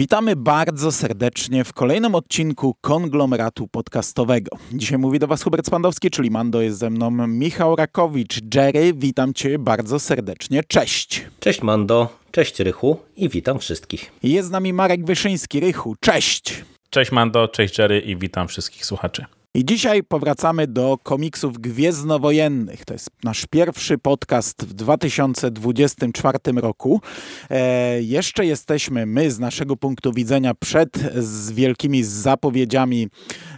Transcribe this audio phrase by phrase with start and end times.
[0.00, 4.56] Witamy bardzo serdecznie w kolejnym odcinku konglomeratu podcastowego.
[4.72, 8.54] Dzisiaj mówi do Was Hubert Spandowski, czyli Mando jest ze mną Michał Rakowicz.
[8.54, 10.64] Jerry, witam Cię bardzo serdecznie.
[10.64, 11.26] Cześć.
[11.40, 14.12] Cześć Mando, cześć Rychu i witam wszystkich.
[14.22, 15.60] Jest z nami Marek Wyszyński.
[15.60, 16.64] Rychu, cześć.
[16.90, 19.24] Cześć Mando, cześć Jerry i witam wszystkich słuchaczy.
[19.54, 22.84] I dzisiaj powracamy do komiksów gwiezdnowojennych.
[22.84, 27.00] To jest nasz pierwszy podcast w 2024 roku.
[27.50, 33.08] E, jeszcze jesteśmy my z naszego punktu widzenia przed z wielkimi zapowiedziami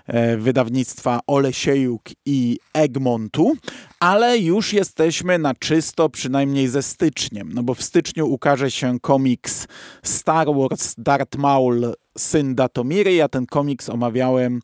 [0.06, 3.52] e, wydawnictwa Olesiejuk i Egmontu,
[4.00, 9.66] ale już jesteśmy na czysto przynajmniej ze styczniem, no bo w styczniu ukaże się komiks
[10.02, 13.14] Star Wars Darth Maul Syn Datomiry.
[13.14, 14.60] Ja ten komiks omawiałem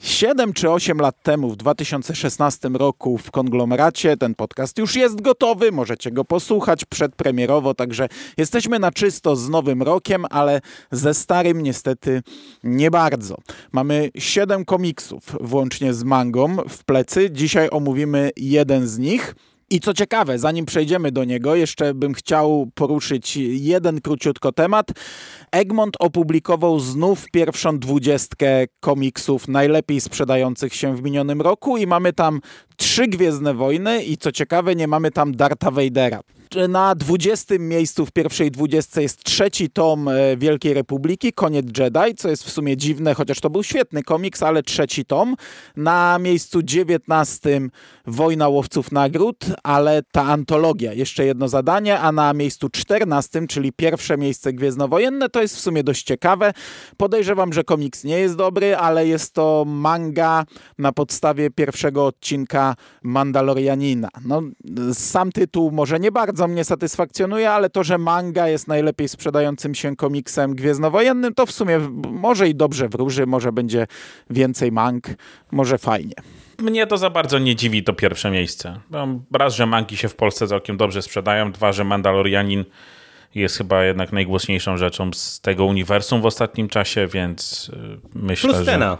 [0.00, 5.72] 7 czy 8 lat temu, w 2016 roku w konglomeracie, ten podcast już jest gotowy,
[5.72, 12.22] możecie go posłuchać przedpremierowo, także jesteśmy na czysto z nowym rokiem, ale ze starym niestety
[12.64, 13.36] nie bardzo.
[13.72, 17.30] Mamy 7 komiksów, włącznie z mangą w plecy.
[17.30, 19.34] Dzisiaj omówimy jeden z nich.
[19.72, 24.86] I co ciekawe, zanim przejdziemy do niego, jeszcze bym chciał poruszyć jeden króciutko temat.
[25.52, 32.40] Egmont opublikował znów pierwszą dwudziestkę komiksów najlepiej sprzedających się w minionym roku i mamy tam
[32.76, 36.20] trzy Gwiezdne Wojny i co ciekawe, nie mamy tam Darta Vadera.
[36.68, 42.28] Na 20 miejscu w pierwszej dwudziestce jest trzeci tom e, Wielkiej Republiki, Koniec Jedi, co
[42.28, 45.36] jest w sumie dziwne, chociaż to był świetny komiks, ale trzeci tom.
[45.76, 47.60] Na miejscu 19
[48.06, 54.18] Wojna Łowców Nagród, ale ta antologia, jeszcze jedno zadanie, a na miejscu 14, czyli pierwsze
[54.18, 56.52] miejsce Gwiezdnowojenne, to jest w sumie dość ciekawe.
[56.96, 60.44] Podejrzewam, że komiks nie jest dobry, ale jest to manga
[60.78, 64.08] na podstawie pierwszego odcinka Mandalorianina.
[64.24, 64.42] No,
[64.92, 69.96] sam tytuł może nie bardzo mnie satysfakcjonuje, ale to, że manga jest najlepiej sprzedającym się
[69.96, 71.78] komiksem gwiezdnowojennym, to w sumie
[72.10, 73.86] może i dobrze wróży, może będzie
[74.30, 75.04] więcej mang,
[75.50, 76.14] może fajnie
[76.62, 78.80] mnie to za bardzo nie dziwi to pierwsze miejsce.
[79.32, 82.64] Raz, że manki się w Polsce całkiem dobrze sprzedają, dwa, że Mandalorianin
[83.34, 88.64] jest chyba jednak najgłośniejszą rzeczą z tego uniwersum w ostatnim czasie, więc y, myślę, Plus
[88.64, 88.98] cena.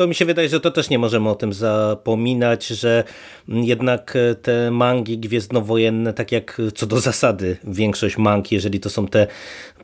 [0.00, 3.04] To mi się wydaje, że to też nie możemy o tym zapominać, że
[3.48, 9.26] jednak te mangi gwiezdnowojenne, tak jak co do zasady większość mang, jeżeli to są te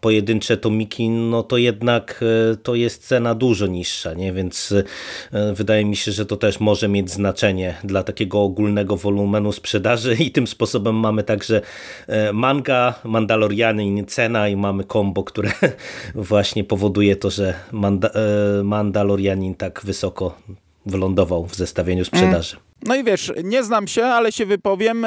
[0.06, 4.32] pojedyncze tomiki, no to jednak e, to jest cena dużo niższa, nie?
[4.32, 4.74] więc
[5.32, 10.14] e, wydaje mi się, że to też może mieć znaczenie dla takiego ogólnego wolumenu sprzedaży
[10.14, 11.60] i tym sposobem mamy także
[12.06, 15.50] e, manga, Mandaloriany i cena i mamy kombo, które
[16.14, 18.10] właśnie powoduje to, że Manda
[18.64, 20.38] Mandalorianin tak wysoko
[20.86, 22.56] wylądował w zestawieniu sprzedaży.
[22.82, 25.06] No i wiesz, nie znam się, ale się wypowiem.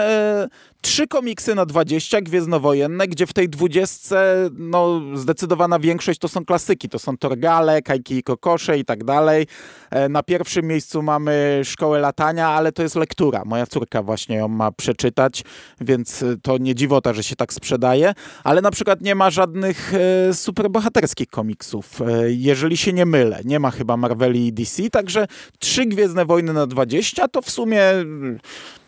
[0.79, 6.45] E, trzy komiksy na 20 gwiezdnowojenne, gdzie w tej dwudziestce no, zdecydowana większość to są
[6.45, 6.89] klasyki.
[6.89, 9.47] To są Torgale, Kajki i Kokosze i tak dalej.
[9.91, 13.43] E, na pierwszym miejscu mamy Szkołę Latania, ale to jest lektura.
[13.45, 15.43] Moja córka właśnie ją ma przeczytać,
[15.81, 18.13] więc to nie dziwota, że się tak sprzedaje.
[18.43, 22.01] Ale na przykład nie ma żadnych e, superbohaterskich komiksów.
[22.01, 25.27] E, jeżeli się nie mylę, nie ma chyba Marveli i DC, także
[25.59, 27.81] trzy Gwiezdne Wojny na 20 to w sumie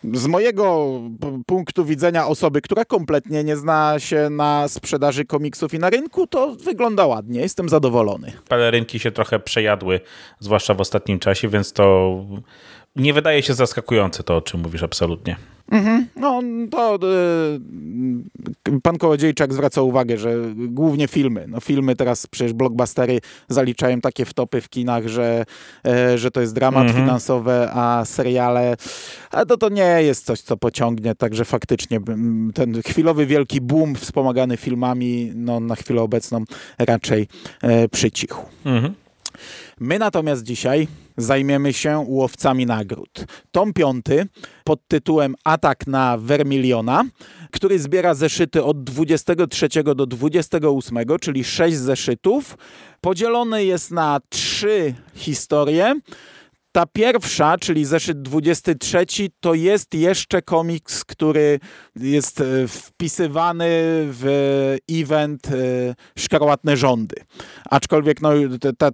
[0.04, 1.00] z mojego
[1.46, 6.56] punktu widzenia osoby, która kompletnie nie zna się na sprzedaży komiksów i na rynku, to
[6.56, 7.42] wygląda ładnie.
[7.42, 8.34] Jestem zadowolony.
[8.48, 10.00] Pelerynki się trochę przejadły,
[10.40, 12.16] zwłaszcza w ostatnim czasie, więc to
[12.96, 15.36] nie wydaje się zaskakujące to, o czym mówisz absolutnie.
[15.72, 16.08] Mhm.
[16.16, 16.42] No
[16.72, 17.00] to
[18.68, 21.46] y, pan Kołodziejczak zwraca uwagę, że głównie filmy.
[21.48, 23.20] No filmy teraz przecież blockbustery
[23.50, 25.46] zaliczają takie wtopy w kinach, że,
[26.14, 27.06] y, że to jest dramat mhm.
[27.06, 28.76] finansowy, a seriale
[29.32, 32.00] a to, to nie jest coś, co pociągnie, także faktycznie
[32.54, 36.44] ten chwilowy wielki boom wspomagany filmami no, na chwilę obecną
[36.80, 37.28] raczej
[37.64, 38.46] y, przycichł.
[38.66, 38.94] Mhm.
[39.80, 40.88] My natomiast dzisiaj
[41.18, 43.26] zajmiemy się łowcami nagród.
[43.52, 44.28] Tom piąty
[44.64, 47.04] pod tytułem Atak na Vermiliona,
[47.52, 52.58] który zbiera zeszyty od 23 do 28, czyli 6 zeszytów.
[53.02, 55.96] Podzielony jest na trzy historie.
[56.72, 59.06] Ta pierwsza, czyli zeszyt 23,
[59.40, 61.60] to jest jeszcze komiks, który
[61.96, 63.68] jest e, wpisywany
[64.08, 64.26] w
[64.92, 65.52] event e,
[66.20, 67.16] Szkarłatne Rządy.
[67.70, 68.30] Aczkolwiek, no,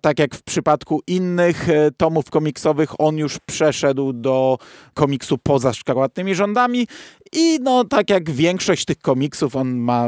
[0.02, 4.58] tak jak w przypadku innych e, tomów komiksowych, on już przeszedł do
[4.94, 6.88] komiksu poza Szkarłatnymi Rządami
[7.34, 10.08] i no, tak jak większość tych komiksów, on ma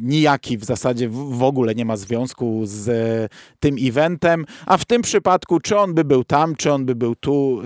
[0.00, 5.60] nijaki w zasadzie w ogóle nie ma związku z tym eventem, a w tym przypadku,
[5.60, 7.62] czy on by był tam, czy on by był tu,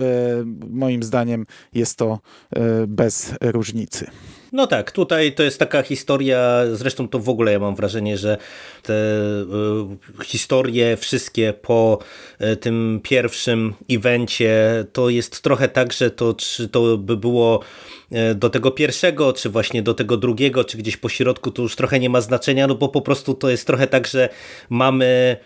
[0.69, 2.19] moim zdaniem jest to
[2.87, 4.07] bez różnicy.
[4.51, 8.37] No tak, tutaj to jest taka historia, zresztą to w ogóle ja mam wrażenie, że
[8.83, 11.99] te y, historie wszystkie po
[12.41, 17.61] y, tym pierwszym evencie to jest trochę tak, że to czy to by było
[18.31, 21.75] y, do tego pierwszego, czy właśnie do tego drugiego, czy gdzieś po środku, to już
[21.75, 24.29] trochę nie ma znaczenia, no bo po prostu to jest trochę tak, że
[24.69, 25.37] mamy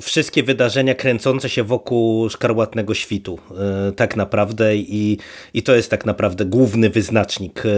[0.00, 3.38] wszystkie wydarzenia kręcące się wokół szkarłatnego świtu
[3.88, 5.18] e, tak naprawdę i,
[5.54, 7.70] i to jest tak naprawdę główny wyznacznik e,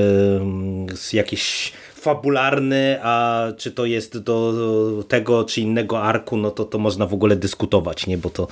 [0.97, 1.73] z jakiejś
[2.07, 4.53] fabularny, a czy to jest do
[5.09, 8.19] tego czy innego arku, no to to można w ogóle dyskutować, nie?
[8.19, 8.49] bo to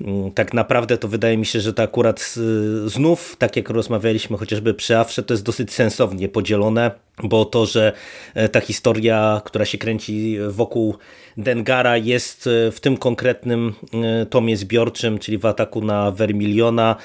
[0.00, 4.36] mm, tak naprawdę to wydaje mi się, że to akurat y, znów, tak jak rozmawialiśmy
[4.36, 6.90] chociażby przy Awrze, to jest dosyć sensownie podzielone,
[7.22, 7.92] bo to, że
[8.34, 10.94] e, ta historia, która się kręci wokół
[11.36, 16.96] Dengara jest e, w tym konkretnym e, tomie zbiorczym, czyli w ataku na Vermiliona,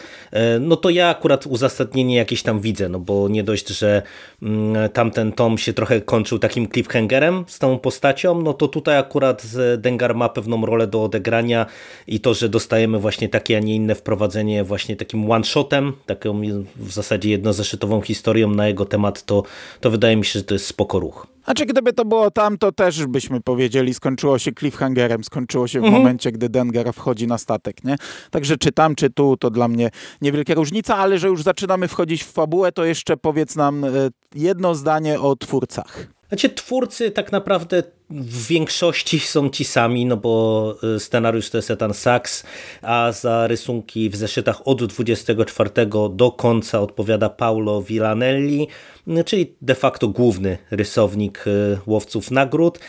[0.60, 4.02] no to ja akurat uzasadnienie jakieś tam widzę, no bo nie dość, że
[4.42, 9.44] mm, tamten tom się trochę kończył takim cliffhangerem z tą postacią, no to tutaj akurat
[9.78, 11.66] Dengar ma pewną rolę do odegrania
[12.08, 16.42] i to, że dostajemy właśnie takie, a nie inne wprowadzenie właśnie takim one-shotem, taką
[16.76, 19.44] w zasadzie jednozeszytową historią na jego temat, to,
[19.80, 21.31] to wydaje mi się, że to jest spoko ruch.
[21.46, 25.82] A czy gdyby to było tam, to też byśmy powiedzieli, skończyło się cliffhangerem, skończyło się
[25.82, 26.04] w mhm.
[26.04, 27.96] momencie, gdy Dengar wchodzi na statek, nie?
[28.32, 29.90] Także czy tam, czy tu, to dla mnie
[30.22, 33.90] niewielka różnica, ale że już zaczynamy wchodzić w fabułę, to jeszcze powiedz nam e,
[34.36, 36.08] jedno zdanie o twórcach.
[36.32, 41.72] Znaczy twórcy tak naprawdę w większości są ci sami, no bo y, scenariusz to jest
[41.72, 42.44] Ethan Sachs,
[42.82, 45.70] a za rysunki w zeszytach od 24
[46.10, 48.68] do końca odpowiada Paulo Villanelli,
[49.08, 52.80] y, czyli de facto główny rysownik y, Łowców Nagród.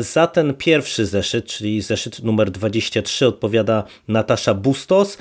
[0.00, 5.18] Za ten pierwszy zeszyt, czyli zeszyt numer 23 odpowiada Natasza Bustos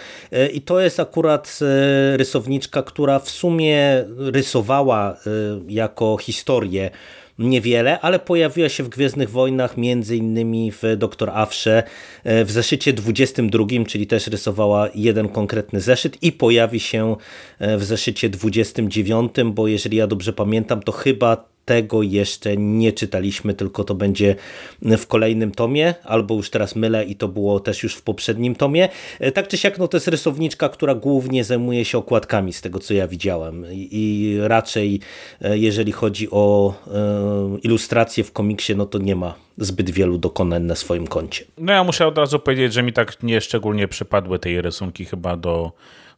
[0.54, 1.60] i to jest akurat
[2.16, 5.18] rysowniczka, która w sumie rysowała
[5.68, 6.92] jako historię
[7.50, 11.84] niewiele, ale pojawiła się w Gwiezdnych Wojnach między innymi w Doktor Afrze
[12.24, 17.16] e, w zeszycie 22, czyli też rysowała jeden konkretny zeszyt i pojawi się
[17.60, 23.54] e, w zeszycie 29, bo jeżeli ja dobrze pamiętam, to chyba tego jeszcze nie czytaliśmy,
[23.54, 24.36] tylko to będzie
[24.82, 28.90] w kolejnym tomie, albo już teraz mylę i to było też już w poprzednim tomie.
[29.20, 32.80] E, tak czy siak, no to jest rysowniczka, która głównie zajmuje się okładkami z tego,
[32.80, 35.00] co ja widziałem i raczej
[35.42, 40.64] e, jeżeli chodzi o e, ilustracje w komiksie, no to nie ma zbyt wielu dokonań
[40.64, 41.46] na swoim koncie.
[41.58, 45.38] No ja muszę od razu powiedzieć, że mi tak nie szczególnie przypadły tej rysunki chyba
[45.38, 45.72] do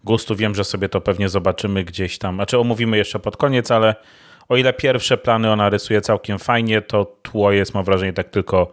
[0.04, 0.36] gustu.
[0.36, 3.96] Wiem, że sobie to pewnie zobaczymy gdzieś tam, znaczy omówimy jeszcze pod koniec, ale
[4.50, 8.72] o ile pierwsze plany ona rysuje całkiem fajnie, to tło jest, mam wrażenie, tak tylko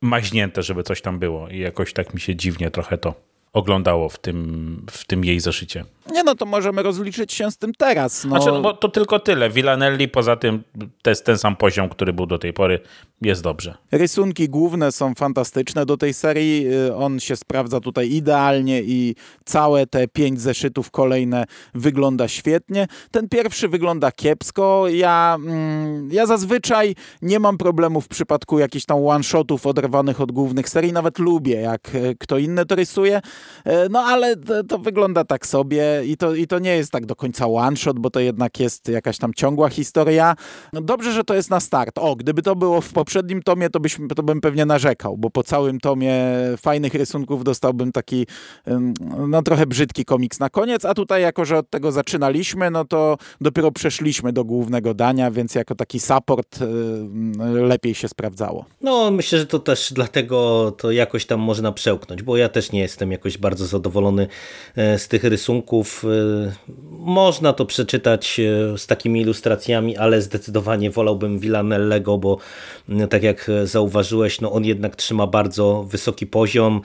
[0.00, 1.48] maźnięte, żeby coś tam było.
[1.48, 3.14] I jakoś tak mi się dziwnie trochę to
[3.52, 5.84] oglądało w tym, w tym jej zaszycie.
[6.10, 8.24] Nie no, to możemy rozliczyć się z tym teraz.
[8.24, 8.30] No.
[8.30, 9.50] Znaczy, no bo to tylko tyle.
[9.50, 10.62] Villanelli poza tym
[11.02, 12.80] to jest ten sam poziom, który był do tej pory,
[13.22, 13.74] jest dobrze.
[13.92, 16.74] Rysunki główne są fantastyczne do tej serii.
[16.86, 19.14] Y, on się sprawdza tutaj idealnie i
[19.44, 22.86] całe te pięć zeszytów kolejne wygląda świetnie.
[23.10, 24.88] Ten pierwszy wygląda kiepsko.
[24.88, 30.68] Ja, mm, ja zazwyczaj nie mam problemu w przypadku jakichś tam one-shotów oderwanych od głównych
[30.68, 30.92] serii.
[30.92, 33.18] Nawet lubię, jak y, kto inny to rysuje.
[33.66, 37.06] Y, no ale to, to wygląda tak sobie i to, i to nie jest tak
[37.06, 40.34] do końca one shot, bo to jednak jest jakaś tam ciągła historia.
[40.72, 41.98] No dobrze, że to jest na start.
[41.98, 45.42] O, gdyby to było w poprzednim tomie, to, byśmy, to bym pewnie narzekał, bo po
[45.42, 46.14] całym tomie
[46.56, 48.26] fajnych rysunków dostałbym taki
[49.28, 53.16] no trochę brzydki komiks na koniec, a tutaj jako, że od tego zaczynaliśmy, no to
[53.40, 56.58] dopiero przeszliśmy do głównego dania, więc jako taki support
[57.54, 58.64] lepiej się sprawdzało.
[58.80, 62.80] No myślę, że to też dlatego to jakoś tam można przełknąć, bo ja też nie
[62.80, 64.26] jestem jakoś bardzo zadowolony
[64.76, 66.52] e, z tych rysunków, Y,
[66.90, 68.40] można to przeczytać
[68.74, 72.38] y, z takimi ilustracjami, ale zdecydowanie wolałbym Villanellego, bo
[72.88, 76.80] y, tak jak zauważyłeś, no on jednak trzyma bardzo wysoki poziom.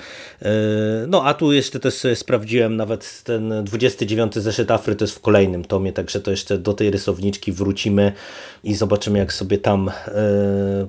[1.07, 5.65] No a tu jeszcze też sprawdziłem, nawet ten 29 zeszyt Afry to jest w kolejnym
[5.65, 8.13] tomie, także to jeszcze do tej rysowniczki wrócimy
[8.63, 9.91] i zobaczymy jak sobie tam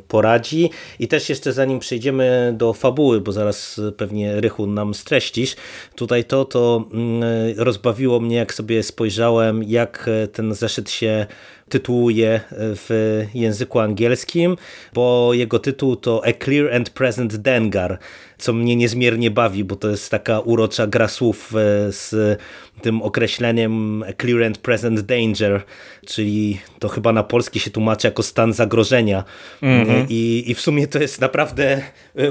[0.09, 0.71] poradzi.
[0.99, 5.57] I też jeszcze zanim przejdziemy do fabuły, bo zaraz pewnie Rychu nam streścisz,
[5.95, 7.55] tutaj to, to mm,
[7.97, 11.27] zdziwiło mnie, jak sobie spojrzałem, jak e, ten zeszyt się
[11.69, 12.91] tytułuje e, w
[13.35, 14.57] języku angielskim,
[14.95, 17.99] bo jego tytuł to A Clear and Present Dengar,
[18.39, 22.39] co mnie niezmiernie bawi, bo to jest taka urocza gra słów e, z
[22.83, 25.63] tym określeniem A Clear and Present Danger,
[26.07, 29.25] czyli to chyba na polski się tłumaczy jako stan zagrożenia.
[29.63, 30.07] Mm -hmm.
[30.09, 31.83] I, I w sumie to jest naprawdę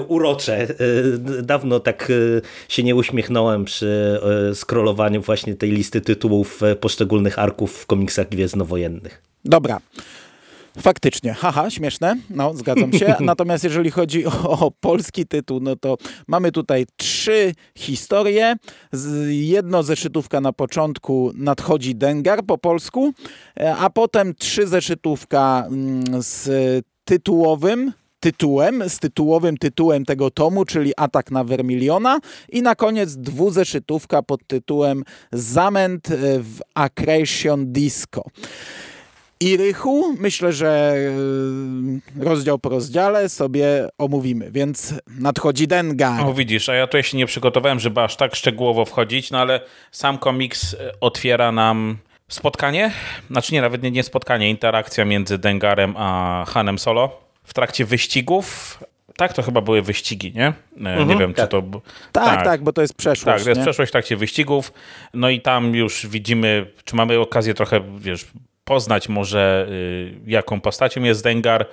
[0.07, 0.67] urocze.
[1.43, 2.11] Dawno tak
[2.69, 4.19] się nie uśmiechnąłem przy
[4.53, 9.24] scrollowaniu właśnie tej listy tytułów poszczególnych arków w komiksach gwiezdnowojennych.
[9.45, 9.79] Dobra.
[10.81, 13.15] Faktycznie, haha, śmieszne, no zgadzam się.
[13.19, 15.97] Natomiast jeżeli chodzi o, o, polski tytuł, no to
[16.27, 18.55] mamy tutaj trzy historie.
[19.29, 23.13] Jedno zeszytówka na początku nadchodzi Dengar po polsku,
[23.59, 26.49] e, a potem trzy zeszytówka mm, z
[27.05, 34.21] tytułowym tytułem, z tytułowym tytułem tego tomu, czyli Atak na Vermiliona i na koniec dwuzeszytówka
[34.21, 36.07] pod tytułem Zamęt
[36.39, 38.23] w Accretion Disco.
[39.39, 40.95] I Rychu, myślę, że
[42.19, 46.25] e, rozdział po rozdziale sobie omówimy, więc nadchodzi Dengar.
[46.25, 49.59] O widzisz, a ja tu się nie przygotowałem, żeby aż tak szczegółowo wchodzić, no ale
[49.91, 52.91] sam komiks e, otwiera nam spotkanie,
[53.31, 58.79] znaczy nie, nawet nie, nie spotkanie, interakcja między Dengarem a Hanem Solo w trakcie wyścigów.
[59.17, 60.47] Tak, to chyba były wyścigi, nie?
[60.47, 61.45] E, mhm, nie wiem, tak.
[61.45, 61.61] czy to...
[62.11, 63.37] Tak, tak, tak, bo to jest przeszłość.
[63.37, 64.73] Tak, to jest przeszłość w trakcie wyścigów.
[65.13, 68.25] No i tam już widzimy, czy mamy okazję trochę, wiesz,
[68.65, 71.65] poznać może y, jaką postacią jest Dengar,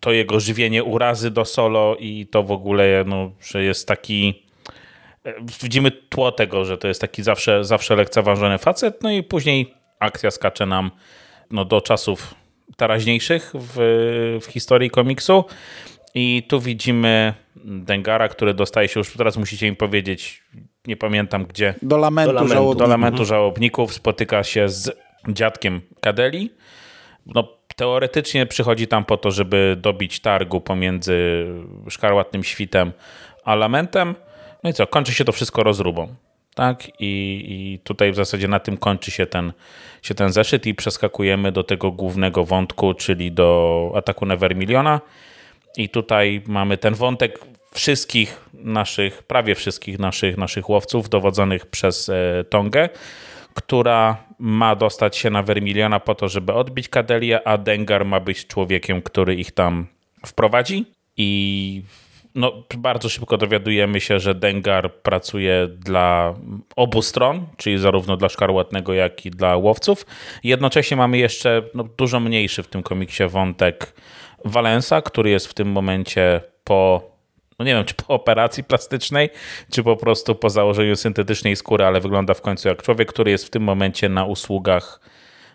[0.00, 4.42] to jego żywienie urazy do solo i to w ogóle, no, że jest taki
[5.24, 9.74] e, widzimy tło tego, że to jest taki zawsze, zawsze lekceważony facet, no i później
[10.00, 10.90] akcja skacze nam
[11.50, 12.34] no, do czasów
[12.76, 13.76] teraźniejszych w,
[14.42, 15.44] w historii komiksu
[16.14, 17.34] i tu widzimy
[17.64, 20.42] Dengara, który dostaje się już, teraz musicie im powiedzieć,
[20.86, 21.74] nie pamiętam gdzie.
[21.82, 22.78] Do lamentu, do lamentu, żałobników.
[22.78, 26.50] Do lamentu żałobników spotyka się z dziadkiem Kadeli.
[27.26, 31.46] No, teoretycznie przychodzi tam po to, żeby dobić targu pomiędzy
[31.90, 32.92] szkarłatnym świtem
[33.44, 34.14] a lamentem.
[34.62, 36.14] No i co, kończy się to wszystko rozróbą.
[36.54, 36.88] Tak?
[36.88, 39.52] I, I tutaj w zasadzie na tym kończy się ten,
[40.02, 45.00] się ten zeszyt i przeskakujemy do tego głównego wątku, czyli do ataku Nevermiliona.
[45.76, 47.40] I tutaj mamy ten wątek
[47.72, 52.88] wszystkich naszych, prawie wszystkich naszych, naszych łowców dowodzonych przez e, Tongę,
[53.54, 58.46] która ma dostać się na Vermiliona po to, żeby odbić Kadelię, a Dengar ma być
[58.46, 59.86] człowiekiem, który ich tam
[60.26, 60.84] wprowadzi.
[61.16, 61.82] I
[62.34, 66.34] no, bardzo szybko dowiadujemy się, że Dengar pracuje dla
[66.76, 70.06] obu stron, czyli zarówno dla Szkarłatnego, jak i dla łowców.
[70.44, 73.94] Jednocześnie mamy jeszcze no, dużo mniejszy w tym komiksie wątek
[74.44, 77.15] Valensa, który jest w tym momencie po
[77.58, 79.30] no nie wiem, czy po operacji plastycznej,
[79.72, 83.46] czy po prostu po założeniu syntetycznej skóry, ale wygląda w końcu jak człowiek, który jest
[83.46, 85.00] w tym momencie na usługach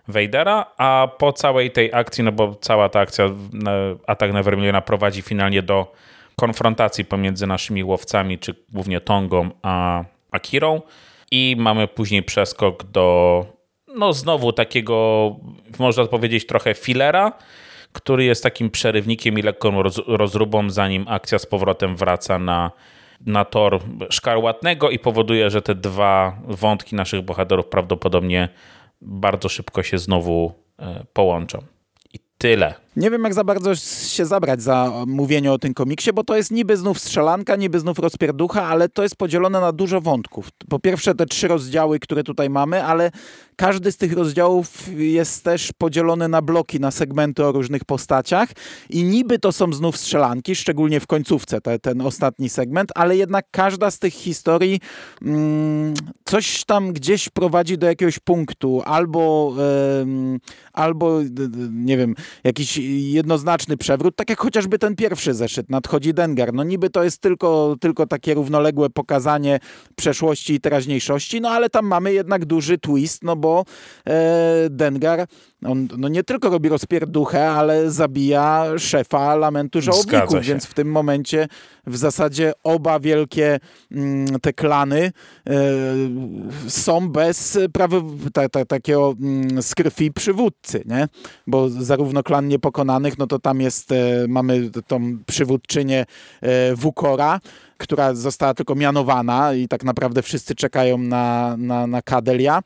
[0.07, 3.29] Vadera, a po całej tej akcji, no bo cała ta akcja,
[4.07, 5.91] atak na Vermiliona prowadzi finalnie do
[6.35, 10.81] konfrontacji pomiędzy naszymi łowcami, czy głównie Tongą a Akirą.
[11.31, 13.45] I mamy później przeskok do
[13.95, 15.35] no znowu takiego,
[15.79, 17.31] można powiedzieć trochę filera,
[17.93, 22.71] który jest takim przerywnikiem i lekką roz, rozróbą, zanim akcja z powrotem wraca na,
[23.25, 23.79] na tor
[24.09, 28.49] szkarłatnego i powoduje, że te dwa wątki naszych bohaterów prawdopodobnie
[29.01, 31.63] bardzo szybko się znowu e, połączą.
[32.13, 32.73] I tyle.
[32.95, 36.51] Nie wiem, jak za bardzo się zabrać za mówienie o tym komiksie, bo to jest
[36.51, 40.49] niby znów strzelanka, niby znów rozpierducha, ale to jest podzielone na dużo wątków.
[40.69, 43.11] Po pierwsze te trzy rozdziały, które tutaj mamy, ale
[43.55, 48.49] każdy z tych rozdziałów jest też podzielony na bloki, na segmenty o różnych postaciach
[48.89, 53.45] i niby to są znów strzelanki, szczególnie w końcówce te, ten ostatni segment, ale jednak
[53.51, 54.79] każda z tych historii
[55.21, 55.93] mm,
[56.25, 60.39] coś tam gdzieś prowadzi do jakiegoś punktu, albo, yy,
[60.73, 61.19] albo
[61.71, 62.80] nie wiem, jakiś
[63.11, 66.53] jednoznaczny przewrót, tak jak chociażby ten pierwszy zeszyt, nadchodzi Dengar.
[66.53, 69.59] No niby to jest tylko, tylko takie równoległe pokazanie
[69.95, 73.65] przeszłości i teraźniejszości, no ale tam mamy jednak duży twist, no bo
[74.07, 75.27] e, Dengar
[75.65, 81.47] on no nie tylko robi rozpierduchę, ale zabija szefa lamentu żałobników, więc w tym momencie
[81.87, 83.59] w zasadzie oba wielkie
[83.91, 85.11] mm, te klany
[85.47, 85.53] e,
[86.67, 87.97] są bez prawa,
[88.33, 91.07] ta, ta, takiego mm, z krwi przywódcy, nie?
[91.47, 96.05] Bo zarówno klan niepokonanych, no to tam jest, e, mamy tą przywódczynię
[96.41, 97.39] e, Wukora,
[97.81, 102.61] która została tylko mianowana i tak naprawdę wszyscy czekają na, na, na Kadelia,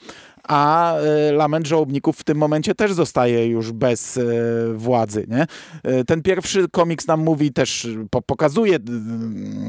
[0.48, 4.24] a e, Lament Żałobników w tym momencie też zostaje już bez e,
[4.74, 5.26] władzy.
[5.28, 5.46] Nie?
[5.84, 7.88] E, ten pierwszy komiks nam mówi też,
[8.26, 8.78] pokazuje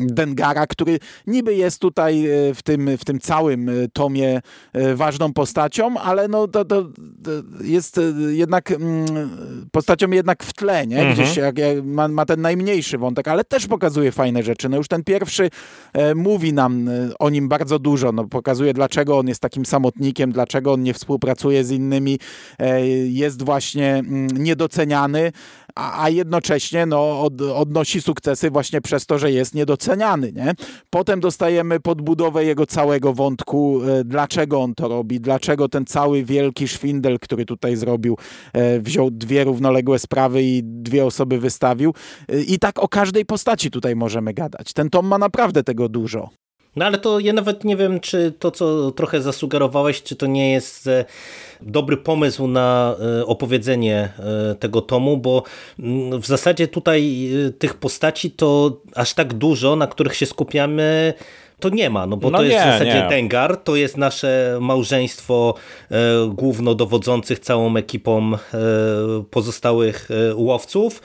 [0.06, 4.40] Dengara, który niby jest tutaj w tym, w tym całym tomie
[4.94, 6.84] ważną postacią, ale no to, to
[7.60, 9.06] jest jednak mm,
[9.72, 10.98] postacią jednak w tle, nie?
[10.98, 11.14] Mhm.
[11.14, 14.68] Gdzieś jak, jak ma, ma, ten najmniejszy wątek, ale też pokazuje fajne rzeczy.
[14.68, 15.36] No już ten pierwszy
[16.14, 20.73] mówi nam o nim bardzo dużo, no pokazuje dlaczego on jest takim samotnikiem, dlaczego dlaczego
[20.73, 22.19] on nie współpracuje z innymi,
[22.59, 25.33] e, jest właśnie mm, niedoceniany,
[25.76, 30.33] a, a jednocześnie no, od, odnosi sukcesy właśnie przez to, że jest niedoceniany.
[30.33, 30.54] Nie?
[30.90, 36.68] Potem dostajemy podbudowę jego całego wątku, e, dlaczego on to robi, dlaczego ten cały wielki
[36.68, 38.16] szwindel, który tutaj zrobił,
[38.52, 41.95] e, wziął dwie równoległe sprawy i dwie osoby wystawił.
[42.28, 44.73] E, I tak o każdej postaci tutaj możemy gadać.
[44.73, 46.30] Ten tom ma naprawdę tego dużo.
[46.76, 50.52] No ale to ja nawet nie wiem, czy to, co trochę zasugerowałeś, czy to nie
[50.52, 51.04] jest e,
[51.61, 55.42] dobry pomysł na e, opowiedzenie e, tego tomu, bo
[55.78, 61.14] mm, w zasadzie tutaj tych postaci to aż tak dużo, na których się skupiamy
[61.61, 63.09] to nie ma, no bo no to nie, jest w zasadzie nie.
[63.09, 65.54] Dengar, to jest nasze małżeństwo
[65.90, 65.97] e,
[66.28, 68.38] głównodowodzących całą ekipą e,
[69.30, 71.02] pozostałych e, łowców,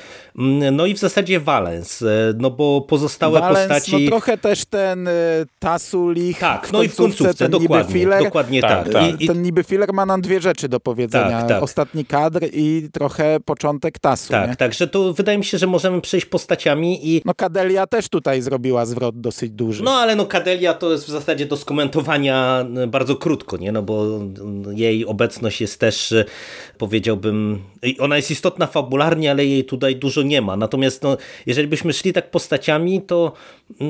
[0.72, 4.04] no i w zasadzie Valens, e, no bo pozostałe Valens, postaci...
[4.04, 5.12] no trochę też ten e,
[5.60, 8.90] Tasulich, tak, no i w końcówce, ten dokładnie, filler, dokładnie tak.
[8.90, 9.22] tak.
[9.22, 11.64] I, ten niby filler ma nam dwie rzeczy do powiedzenia, tak, tak.
[11.64, 14.32] ostatni kadr i trochę początek Tasu.
[14.32, 17.22] Tak, także to wydaje mi się, że możemy przejść postaciami i...
[17.26, 19.84] No Kadelia też tutaj zrobiła zwrot dosyć duży.
[19.84, 23.72] No ale no Kadelia to jest w zasadzie do skomentowania e, bardzo krótko, nie?
[23.72, 24.20] No bo
[24.72, 26.14] jej obecność jest też,
[26.78, 27.62] powiedziałbym,
[28.00, 30.58] ona jest istotna fabularnie, ale jej tutaj dużo nie ma.
[30.58, 33.34] Natomiast no, jeżeli byśmy szli tak postaciami, to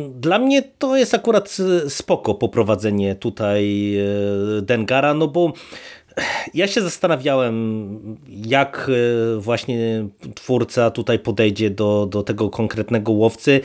[0.10, 3.96] dla mnie to jest akurat e, spoko poprowadzenie tutaj
[4.62, 5.54] Dengara, no bo
[6.54, 13.62] ja się zastanawiałem, jak e, właśnie twórca tutaj podejdzie do, do tego konkretnego łowcy,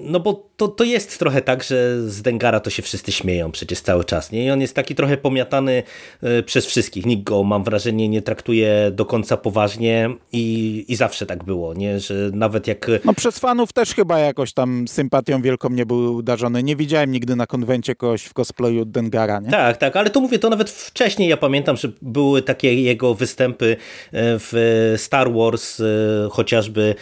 [0.00, 3.80] no bo to, to jest trochę tak, że z Dengara to się wszyscy śmieją przecież
[3.80, 4.44] cały czas, nie?
[4.44, 5.82] I on jest taki trochę pomiatany
[6.22, 7.06] e, przez wszystkich.
[7.06, 12.00] Nikt go, mam wrażenie, nie traktuje do końca poważnie i, i zawsze tak było, nie?
[12.00, 12.90] Że nawet jak...
[13.04, 16.62] No przez fanów też chyba jakoś tam sympatią wielką nie był udarzony.
[16.62, 19.50] Nie widziałem nigdy na konwencie kogoś w cosplayu Dengara, nie?
[19.50, 23.72] Tak, tak, ale to mówię, to nawet wcześniej ja pamiętam, że były takie jego występy
[23.72, 23.76] e,
[24.12, 25.82] w Star Wars,
[26.30, 26.94] chociażby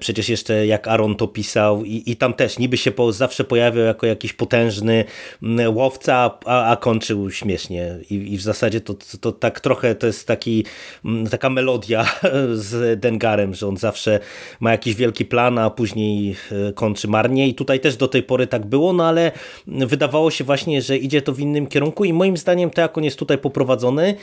[0.00, 3.84] przecież jeszcze jak Aaron to pisał i, i tam też niby się po zawsze pojawiał
[3.84, 5.04] jako jakiś potężny
[5.42, 7.98] mm, łowca, a, a kończył śmiesznie.
[8.10, 10.64] I, I, w zasadzie to, to, to, tak trochę to jest taki,
[11.04, 12.06] mm, taka melodia
[12.52, 14.20] z Dengarem, że on zawsze
[14.60, 16.36] ma jakiś wielki plan, a później
[16.68, 17.48] e, kończy marnie.
[17.48, 19.32] I tutaj też do tej pory tak było, no ale
[19.66, 23.04] wydawało się właśnie, że idzie to w innym kierunku i moim zdaniem to, jak on
[23.04, 24.14] jest tutaj poprowadzony,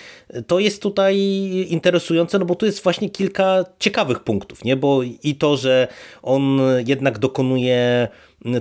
[0.47, 1.17] to jest tutaj
[1.69, 4.75] interesujące, no bo tu jest właśnie kilka ciekawych punktów, nie?
[4.75, 5.88] Bo i to, że
[6.21, 8.07] on jednak dokonuje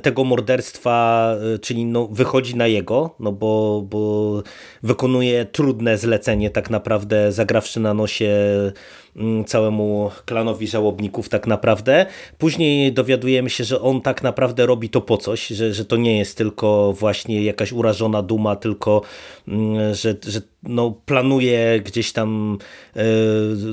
[0.02, 4.42] tego morderstwa, y, czyli no, wychodzi na jego, no bo, bo
[4.82, 8.32] wykonuje trudne zlecenie tak naprawdę, zagrawszy na nosie
[9.16, 12.06] mm, całemu klanowi żałobników tak naprawdę.
[12.38, 16.18] Później dowiadujemy się, że on tak naprawdę robi to po coś, że, że to nie
[16.18, 19.02] jest tylko właśnie jakaś urażona duma, tylko
[19.48, 22.58] mm, że, że no, planuje gdzieś tam
[22.96, 23.00] y,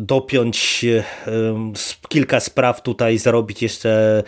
[0.01, 1.03] dopiąć y,
[2.09, 4.23] kilka spraw tutaj, zarobić jeszcze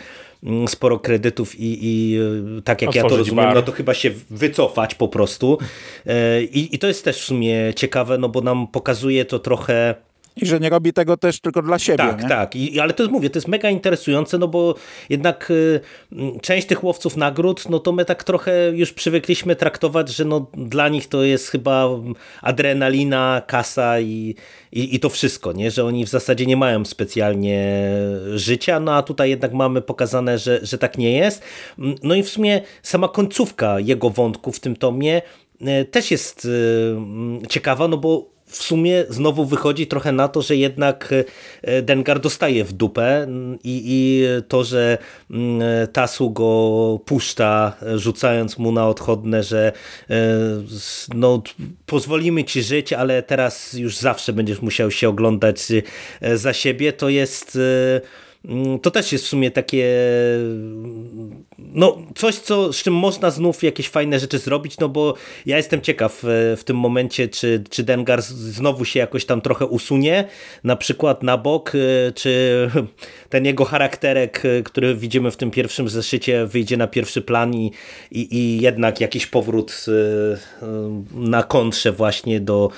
[0.66, 2.18] sporo kredytów i, i
[2.58, 3.54] e, tak jak Otworzyć ja to rozumiem, bar.
[3.54, 5.58] no to chyba się wycofać po prostu.
[6.06, 9.94] E, I, I to jest też w sumie ciekawe, no bo nam pokazuje to trochę
[10.36, 11.96] i że nie robi tego też tylko dla siebie.
[11.96, 12.28] Tak, nie?
[12.28, 12.56] tak.
[12.56, 14.74] I, ale to mówię, to jest mega interesujące, no bo
[15.08, 15.80] jednak y,
[16.42, 20.88] część tych łowców nagród, no to my tak trochę już przywykliśmy traktować, że no dla
[20.88, 21.88] nich to jest chyba
[22.42, 24.34] adrenalina, kasa i,
[24.72, 25.70] i, i to wszystko, nie?
[25.70, 27.90] Że oni w zasadzie nie mają specjalnie
[28.34, 31.42] życia, no a tutaj jednak mamy pokazane, że, że tak nie jest.
[32.02, 35.22] No i w sumie sama końcówka jego wątku w tym tomie
[35.62, 40.56] y, też jest y, ciekawa, no bo w sumie znowu wychodzi trochę na to, że
[40.56, 41.14] jednak
[41.62, 43.26] e, Dengar dostaje w dupę
[43.64, 44.98] i, i to, że
[45.30, 45.62] mm,
[45.92, 49.72] Tasu go puszcza, rzucając mu na odchodne, że
[50.10, 50.14] e,
[51.14, 51.42] no,
[51.86, 55.58] pozwolimy ci żyć, ale teraz już zawsze będziesz musiał się oglądać
[56.20, 58.31] e, za siebie, to jest Mm,
[58.82, 59.98] to też jest w sumie takie
[61.58, 65.14] no coś, co, z czym można znów jakieś fajne rzeczy zrobić, no bo
[65.46, 69.66] ja jestem ciekaw e, w tym momencie, czy, czy Dengar znowu się jakoś tam trochę
[69.66, 70.24] usunie,
[70.64, 72.70] na przykład na bok, e, czy
[73.28, 77.72] ten jego charakterek, e, który widzimy w tym pierwszym zeszycie, wyjdzie na pierwszy plan i,
[78.10, 79.86] i, i jednak jakiś powrót
[81.14, 82.70] na kontrze właśnie do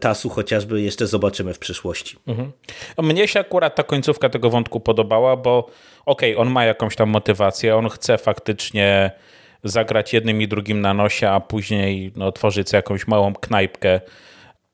[0.00, 2.16] Tasu chociażby jeszcze zobaczymy w przyszłości.
[2.26, 2.52] Mhm.
[2.98, 5.70] Mnie się akurat ta końcówka tego wątku podobała, bo
[6.06, 9.10] okej, okay, on ma jakąś tam motywację, on chce faktycznie
[9.64, 14.00] zagrać jednym i drugim na nosie, a później no, tworzyć jakąś małą knajpkę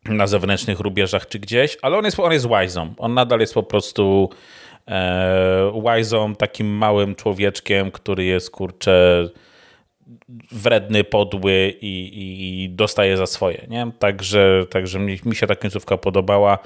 [0.04, 2.94] na zewnętrznych rubieżach czy gdzieś, ale on jest, on jest wajzą.
[2.98, 4.30] On nadal jest po prostu
[4.88, 9.28] e, wajzą, takim małym człowieczkiem, który jest kurczę
[10.52, 13.66] wredny, podły i, i, i dostaje za swoje.
[13.68, 13.90] Nie?
[13.98, 16.58] Także, także mi, mi się ta końcówka podobała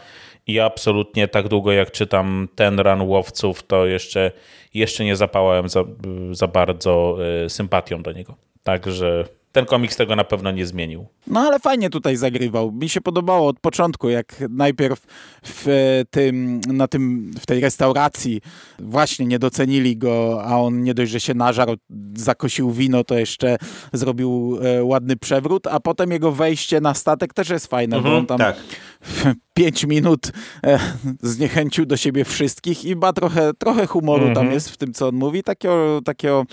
[0.46, 4.33] i absolutnie tak długo jak czytam ten ran łowców, to jeszcze,
[4.74, 5.85] jeszcze nie zapałałem za,
[6.31, 8.35] za bardzo y, sympatią do niego.
[8.62, 11.06] Także ten komiks tego na pewno nie zmienił.
[11.26, 12.72] No ale fajnie tutaj zagrywał.
[12.72, 15.06] Mi się podobało od początku, jak najpierw
[15.44, 15.66] w
[16.10, 18.40] tym, na tym, w tej restauracji
[18.78, 21.74] właśnie nie docenili go, a on nie dość, że się nażarł,
[22.14, 23.56] zakosił wino, to jeszcze
[23.92, 28.18] zrobił e, ładny przewrót, a potem jego wejście na statek też jest fajne, mhm, bo
[28.18, 28.56] on tam tak.
[29.00, 30.32] w pięć minut
[30.66, 30.78] e,
[31.22, 34.34] zniechęcił do siebie wszystkich i ma trochę, trochę humoru mhm.
[34.34, 36.44] tam jest w tym, co on mówi, takiego, takiego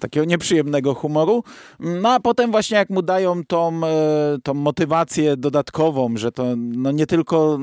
[0.00, 1.44] takiego nieprzyjemnego humoru.
[1.80, 6.90] No a potem właśnie jak mu dają tą, e, tą motywację dodatkową, że to no
[6.90, 7.58] nie tylko,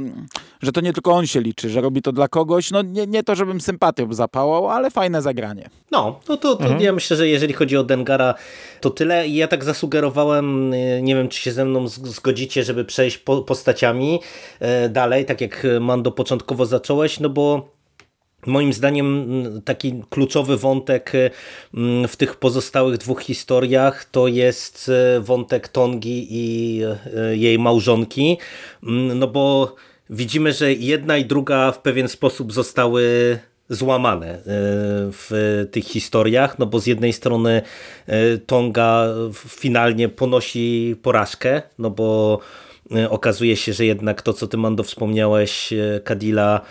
[0.62, 3.24] że to nie tylko on się liczy, że robi to dla kogoś, no nie, nie
[3.24, 5.70] to, żebym sympatią zapałał, ale fajne zagranie.
[5.92, 6.82] No, no to, to mhm.
[6.82, 8.34] ja myślę, że jeżeli chodzi o Dengara,
[8.82, 9.28] to tyle.
[9.28, 14.20] Ja tak zasugerowałem, e, nie wiem, czy się ze mną zgodzicie, żeby przejść po, postaciami
[14.60, 17.77] e, dalej, tak jak Mando początkowo zacząłeś, no bo
[18.46, 21.12] Moim zdaniem taki kluczowy wątek
[21.74, 28.38] mm, w tych pozostałych dwóch historiach to jest e, wątek Tongi i e, jej małżonki,
[29.16, 29.76] no bo
[30.10, 33.04] widzimy, że jedna i druga w pewien sposób zostały
[33.70, 34.42] złamane
[35.12, 37.62] w tych historiach, no bo z jednej strony
[38.46, 39.08] Tonga
[39.48, 42.40] finalnie ponosi porażkę, no bo
[43.10, 45.74] okazuje się, że jednak to, co ty Mando wspomniałeś,
[46.04, 46.62] Kadila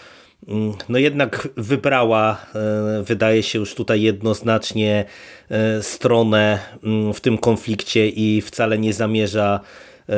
[0.89, 5.05] no jednak wybrała, e, wydaje się już tutaj jednoznacznie
[5.51, 9.61] e, stronę mm, w tym konflikcie i wcale nie zamierza
[10.09, 10.13] e,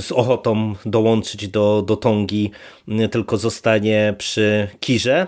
[0.00, 2.50] z ochotą dołączyć do, do Tongi,
[2.88, 5.26] mm, tylko zostanie przy Kirze.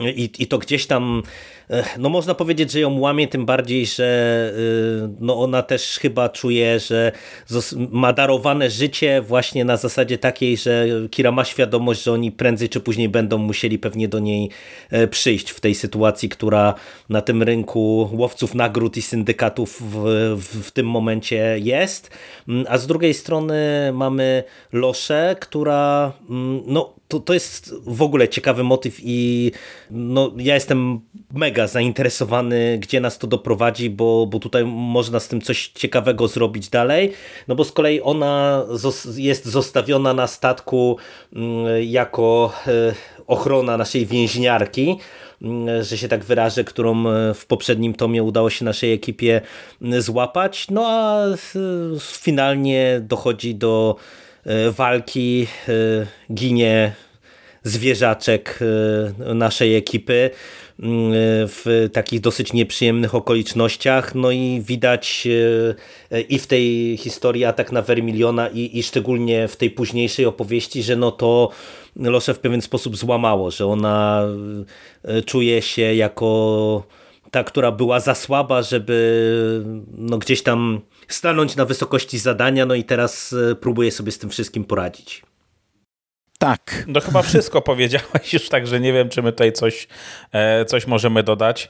[0.00, 1.22] I, I to gdzieś tam
[1.98, 6.80] no można powiedzieć, że ją łamie tym bardziej, że y, no ona też chyba czuje,
[6.80, 7.12] że
[7.90, 12.80] ma darowane życie właśnie na zasadzie takiej, że Kira ma świadomość, że oni prędzej czy
[12.80, 14.50] później będą musieli pewnie do niej
[14.90, 16.74] e, przyjść w tej sytuacji, która
[17.08, 19.94] na tym rynku łowców nagród i syndykatów w,
[20.36, 22.10] w, w tym momencie jest.
[22.48, 28.28] Mm, a z drugiej strony mamy Loszę, która mm, no to, to jest w ogóle
[28.28, 29.52] ciekawy motyw i
[29.90, 31.00] no, ja jestem
[31.32, 36.68] mega zainteresowany, gdzie nas to doprowadzi, bo, bo tutaj można z tym coś ciekawego zrobić
[36.68, 37.12] dalej,
[37.48, 38.64] no bo z kolei ona
[39.16, 40.96] jest zostawiona na statku
[41.32, 42.94] mm, jako e,
[43.26, 44.98] ochrona naszej więźniarki,
[45.42, 49.40] mm, że się tak wyrażę, którą e, w poprzednim tomie udało się naszej ekipie
[49.82, 51.24] mm, złapać, no a
[52.00, 54.27] finalnie dochodzi do e,
[54.70, 55.46] walki,
[56.30, 56.92] ginie
[57.64, 58.58] zwierzaczek
[59.18, 60.30] naszej ekipy,
[60.82, 61.12] Mm,
[61.48, 64.14] w takich dosyć nieprzyjemnych okolicznościach.
[64.14, 65.28] No i widać
[66.10, 70.82] e, i w tej historii Atak na Vermiliona i, i szczególnie w tej późniejszej opowieści,
[70.82, 71.50] że no to
[71.96, 74.24] Losze w pewien sposób złamało, że ona
[75.04, 76.82] e, czuje się jako
[77.30, 79.64] ta, która była za słaba, żeby
[79.96, 84.30] no gdzieś tam stanąć na wysokości zadania, no i teraz e, próbuje sobie z tym
[84.30, 85.22] wszystkim poradzić.
[86.38, 86.84] Tak.
[86.86, 89.88] No chyba wszystko powiedziałeś już, także nie wiem, czy my tutaj coś,
[90.32, 91.68] e, coś możemy dodać.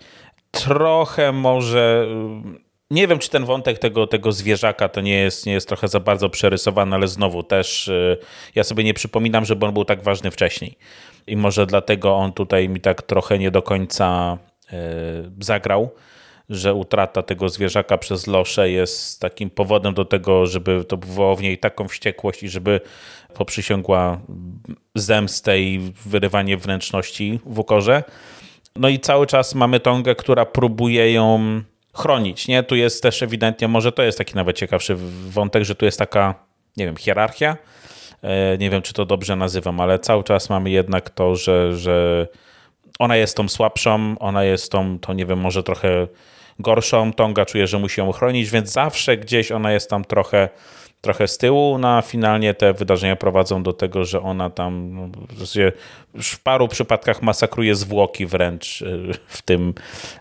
[0.51, 2.07] Trochę może...
[2.11, 5.89] E, nie wiem, czy ten wątek tego, tego zwierzaka to nie jest, nie jest trochę
[5.89, 7.91] za bardzo przerysowany, ale znowu też
[8.55, 10.79] ja sobie nie przypominam, żeby on był tak ważny wcześniej.
[11.27, 14.39] I może dlatego on tutaj mi tak trochę nie do końca
[15.41, 15.91] zagrał
[16.49, 21.43] że utrata tego zwierzaka przez Losze jest takim powodem do tego, żeby to wywołało w
[21.43, 22.81] niej taką wściekłość i żeby
[23.35, 24.21] poprzysiągła
[24.95, 28.03] zemstę i wyrywanie wnętrzności w ukorze.
[28.77, 31.61] No i cały czas mamy Tongę, która próbuje ją
[31.95, 32.49] chronić.
[32.49, 32.63] Nie?
[32.63, 34.97] Tu jest też ewidentnie, może to jest taki nawet ciekawszy
[35.29, 36.35] wątek, że tu jest taka,
[36.77, 37.57] nie wiem, hierarchia.
[38.23, 42.27] E, nie wiem, czy to dobrze nazywam, ale cały czas mamy jednak to, że, że
[42.99, 46.07] ona jest tą słabszą, ona jest tą, to nie wiem, może trochę
[46.59, 47.13] gorszą.
[47.13, 50.49] Tonga czuje, że musi ją chronić, więc zawsze gdzieś ona jest tam trochę
[51.01, 55.09] trochę z tyłu, no a finalnie te wydarzenia prowadzą do tego, że ona tam no,
[56.23, 59.75] w paru przypadkach masakruje zwłoki wręcz y, w tym,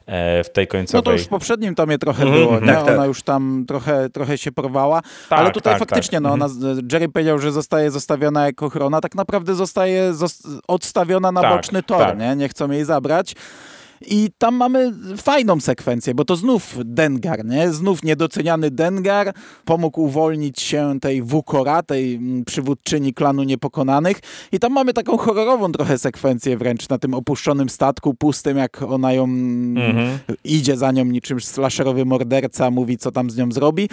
[0.06, 1.00] e, w tej końcowej.
[1.00, 2.67] No to już w poprzednim tomie trochę mm, było, nie?
[2.67, 2.95] Tak, tak.
[2.95, 6.23] Ona już tam trochę, trochę się porwała, tak, ale tutaj tak, faktycznie, tak.
[6.23, 6.88] no ona, mhm.
[6.91, 10.13] Jerry powiedział, że zostaje zostawiona jako ochrona, tak naprawdę zostaje
[10.67, 12.36] odstawiona na tak, boczny tor, nie?
[12.36, 13.36] Nie chcą jej zabrać.
[14.01, 17.71] I tam mamy fajną sekwencję, bo to znów Dengar, nie?
[17.71, 19.33] Znów niedoceniany Dengar
[19.65, 24.19] pomógł uwolnić się tej Wukora, tej mm, przywódczyni klanu niepokonanych.
[24.51, 29.13] I tam mamy taką horrorową trochę sekwencję wręcz na tym opuszczonym statku, pustym, jak ona
[29.13, 30.19] ją mhm.
[30.43, 33.89] idzie za nią niczym slasherowy morderca, mówi co tam z nią zrobi.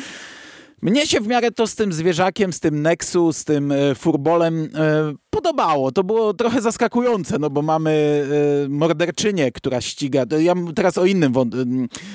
[0.85, 4.69] Mnie się w miarę to z tym zwierzakiem, z tym Nexu, z tym e, furbolem
[4.75, 5.93] e, podobało.
[5.93, 8.25] To było trochę zaskakujące, no bo mamy
[8.65, 10.25] e, morderczynię, która ściga.
[10.39, 11.33] Ja teraz o innym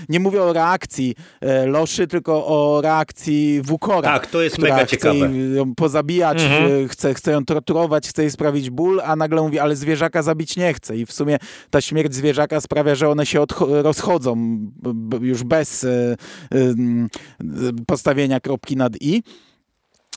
[0.09, 1.15] nie mówię o reakcji
[1.65, 4.01] Loszy, tylko o reakcji Wukora.
[4.01, 5.29] Tak, to jest mega ciekawe.
[5.29, 6.87] Chce ją pozabijać, mhm.
[6.87, 10.73] chce, chce ją torturować, chce jej sprawić ból, a nagle mówi, ale zwierzaka zabić nie
[10.73, 10.97] chce.
[10.97, 11.37] I w sumie
[11.69, 14.59] ta śmierć zwierzaka sprawia, że one się rozchodzą
[15.21, 15.85] już bez
[17.87, 19.23] postawienia kropki kropki nad i.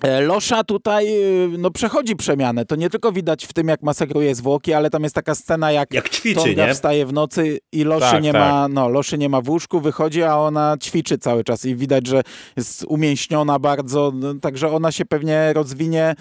[0.03, 2.65] E, Losza tutaj e, no, przechodzi przemianę.
[2.65, 5.95] To nie tylko widać w tym, jak masakruje zwłoki, ale tam jest taka scena, jak,
[5.95, 6.75] jak ćwiczy, Tonga nie?
[6.75, 8.41] wstaje w nocy i Loszy tak, nie tak.
[8.41, 12.07] ma, no, Loszy nie ma w łóżku, wychodzi, a ona ćwiczy cały czas i widać,
[12.07, 12.23] że
[12.57, 16.15] jest umięśniona bardzo, no, także ona się pewnie rozwinie,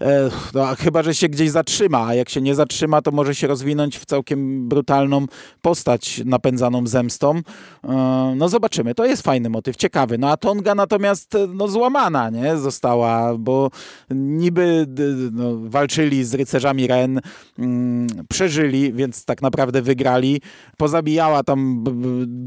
[0.00, 3.46] e, no, chyba, że się gdzieś zatrzyma, a jak się nie zatrzyma, to może się
[3.46, 5.26] rozwinąć w całkiem brutalną
[5.62, 7.40] postać napędzaną zemstą.
[7.84, 10.18] E, no zobaczymy, to jest fajny motyw, ciekawy.
[10.18, 12.56] No a Tonga natomiast no, złamana, nie?
[12.56, 13.70] Została bo
[14.10, 14.86] niby
[15.32, 17.20] no, walczyli z rycerzami Ren,
[17.58, 20.40] mm, przeżyli, więc tak naprawdę wygrali.
[20.76, 21.84] Pozabijała tam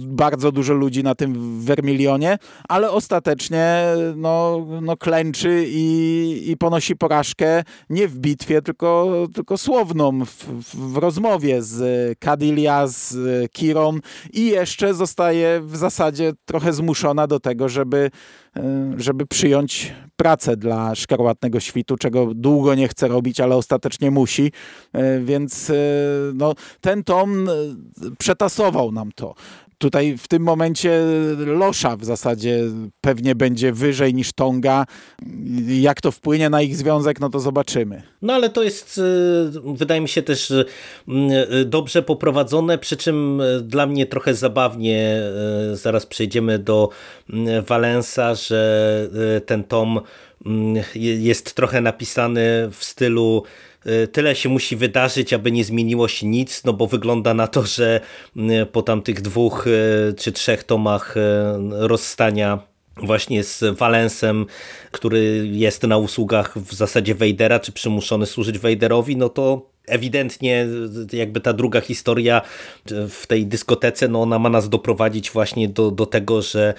[0.07, 2.37] bardzo dużo ludzi na tym Vermilionie,
[2.69, 3.83] ale ostatecznie
[4.15, 10.45] no, no klęczy i, i ponosi porażkę nie w bitwie, tylko, tylko słowną, w,
[10.93, 13.15] w rozmowie z Kadilia, z
[13.51, 13.97] Kirą
[14.33, 18.11] i jeszcze zostaje w zasadzie trochę zmuszona do tego, żeby
[18.57, 24.51] E, żeby przyjąć pracę dla szkarłatnego świtu, czego długo nie chce robić, ale ostatecznie musi.
[24.93, 25.73] E, więc e,
[26.33, 27.49] no, ten tom
[28.17, 29.35] przetasował nam to.
[29.83, 31.01] Tutaj w tym momencie
[31.37, 32.59] Losza w zasadzie
[33.01, 34.85] pewnie będzie wyżej niż Tonga.
[35.67, 38.03] Jak to wpłynie na ich związek, no to zobaczymy.
[38.21, 39.01] No ale to jest,
[39.75, 40.53] wydaje mi się też
[41.65, 45.21] dobrze poprowadzone, przy czym dla mnie trochę zabawnie,
[45.73, 46.89] zaraz przejdziemy do
[47.67, 49.09] Valensa, że
[49.45, 50.01] ten tom
[50.95, 53.72] jest trochę napisany w stylu Y,
[54.11, 58.01] tyle się musi wydarzyć, aby nie zmieniło się nic, no bo wygląda na to, że
[58.37, 61.15] y, po tamtych dwóch y, czy trzech tomach
[61.71, 62.59] rozstania
[62.97, 64.45] właśnie z Valensem,
[64.91, 70.67] który jest na usługach w zasadzie Wejdera, czy przymuszony służyć Wejderowi, no to ewidentnie
[71.13, 72.41] jakby ta druga historia
[73.09, 76.73] w tej dyskotece, no ona ma nas doprowadzić właśnie do, do tego, że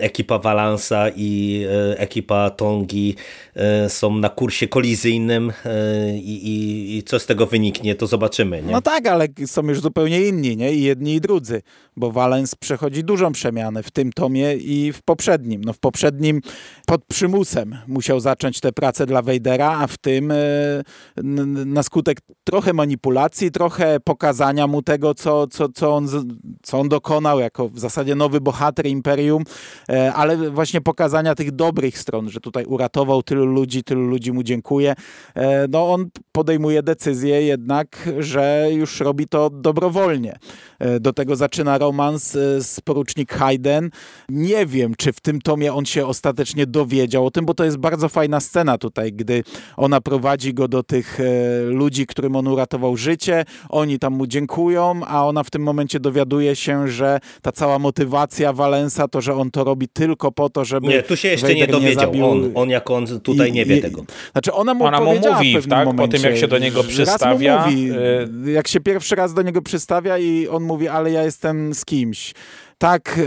[0.00, 3.14] ekipa Valansa i e, ekipa Tongi
[3.54, 8.62] e, są na kursie kolizyjnym e, i, i, i co z tego wyniknie, to zobaczymy.
[8.62, 8.72] Nie?
[8.72, 10.72] No tak, ale są już zupełnie inni, nie?
[10.72, 11.62] I jedni i drudzy,
[11.96, 15.64] bo Valens przechodzi dużą przemianę w tym tomie i w poprzednim.
[15.64, 16.40] No w poprzednim
[16.86, 20.32] pod przymusem musiał zacząć tę pracę dla Wejdera, a w tym
[21.66, 26.08] na skutek trochę manipulacji, trochę pokazania mu tego, co, co, co, on,
[26.62, 29.44] co on dokonał jako w zasadzie nowy bohater Imperium,
[29.88, 34.42] e, ale właśnie pokazania tych dobrych stron, że tutaj uratował tylu ludzi, tylu ludzi mu
[34.42, 34.94] dziękuję.
[35.34, 40.38] E, no on podejmuje decyzję jednak, że już robi to dobrowolnie.
[40.78, 43.90] E, do tego zaczyna romans z porucznik Hayden.
[44.28, 47.76] Nie wiem, czy w tym tomie on się ostatecznie dowiedział o tym, bo to jest
[47.76, 49.42] bardzo fajna scena tutaj, gdy
[49.76, 51.18] ona prowadzi go do tych
[51.64, 56.56] ludzi, którym on uratował życie, oni tam mu dziękują, a ona w tym momencie dowiaduje
[56.56, 60.88] się, że ta cała motywacja Valensa, to, że on to robi tylko po to, żeby
[60.88, 63.64] Nie, tu się jeszcze Vader nie dowiedział, nie on, on jako on tutaj I, nie
[63.64, 64.04] wie i, tego.
[64.32, 67.66] Znaczy ona mu, ona mu mówi, tak, momencie, po tym jak się do niego przystawia.
[67.66, 67.90] Mówi,
[68.46, 71.84] y- jak się pierwszy raz do niego przystawia i on mówi, ale ja jestem z
[71.84, 72.34] kimś
[72.78, 73.22] tak, e,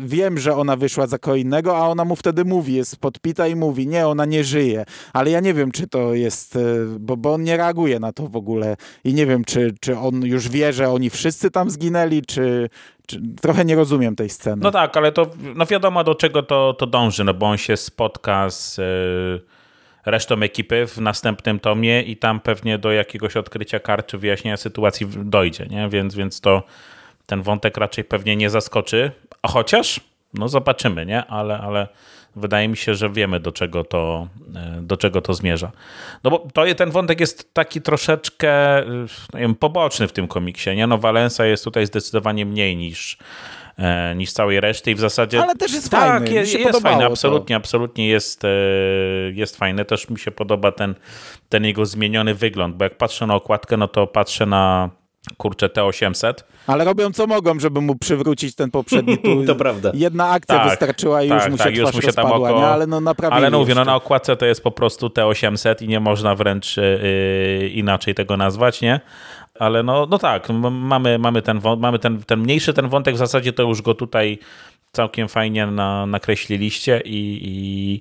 [0.00, 3.56] wiem, że ona wyszła za kogo innego, a ona mu wtedy mówi, jest podpita i
[3.56, 4.84] mówi, nie, ona nie żyje.
[5.12, 6.60] Ale ja nie wiem, czy to jest, e,
[7.00, 10.22] bo, bo on nie reaguje na to w ogóle i nie wiem, czy, czy on
[10.22, 12.68] już wie, że oni wszyscy tam zginęli, czy,
[13.06, 14.62] czy trochę nie rozumiem tej sceny.
[14.62, 17.76] No tak, ale to no wiadomo, do czego to, to dąży, no bo on się
[17.76, 18.78] spotka z...
[18.78, 19.55] Yy
[20.06, 25.06] resztą ekipy w następnym tomie i tam pewnie do jakiegoś odkrycia kart czy wyjaśnienia sytuacji
[25.16, 25.88] dojdzie, nie?
[25.88, 26.62] Więc, więc to
[27.26, 29.10] ten wątek raczej pewnie nie zaskoczy,
[29.42, 30.00] a chociaż,
[30.34, 31.24] no zobaczymy, nie?
[31.24, 31.88] Ale, ale
[32.36, 35.72] wydaje mi się, że wiemy do czego to, e, do czego to zmierza.
[36.24, 38.52] No bo to, ten wątek jest taki troszeczkę
[39.32, 40.86] no wiem, poboczny w tym komiksie, nie?
[40.86, 43.65] No Valensa jest tutaj zdecydowanie mniej niż e,
[44.16, 45.42] niż całej reszty i w zasadzie...
[45.42, 46.34] Ale też jest tak, fajny.
[46.34, 47.60] jest, jest fajny, absolutnie, to.
[47.60, 48.48] absolutnie jest, e,
[49.32, 49.84] jest fajny.
[49.84, 50.94] Też mi się podoba ten,
[51.48, 54.90] ten jego zmieniony wygląd, bo jak patrzę na okładkę, no to patrzę na
[55.36, 56.32] kurczę T800.
[56.66, 59.18] Ale robią co mogą, żeby mu przywrócić ten poprzedni.
[59.24, 59.90] Tu to prawda.
[59.94, 62.58] Jedna akcja Tak, wystarczyła i tak, już mu się tak, już mu się tam oko-
[62.58, 62.66] nie?
[62.66, 63.36] Ale no naprawdę.
[63.36, 66.76] Ale no mówię, no na okładce to jest po prostu T800 i nie można wręcz
[66.76, 69.00] yy, inaczej tego nazwać, nie?
[69.58, 73.52] Ale no, no tak, mamy, mamy, ten, mamy ten, ten mniejszy ten wątek, w zasadzie
[73.52, 74.38] to już go tutaj
[74.92, 78.00] całkiem fajnie na, nakreśliliście i, i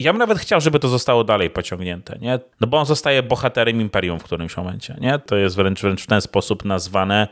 [0.00, 2.38] ja bym nawet chciał, żeby to zostało dalej pociągnięte, nie?
[2.60, 5.18] No bo on zostaje bohaterem Imperium w którymś momencie, nie?
[5.18, 7.28] To jest wręcz, wręcz w ten sposób nazwane,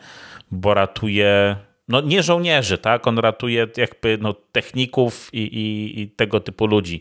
[0.50, 1.56] bo ratuje
[1.88, 3.06] no nie żołnierzy, tak?
[3.06, 7.00] On ratuje jakby no, techników i, i, i tego typu ludzi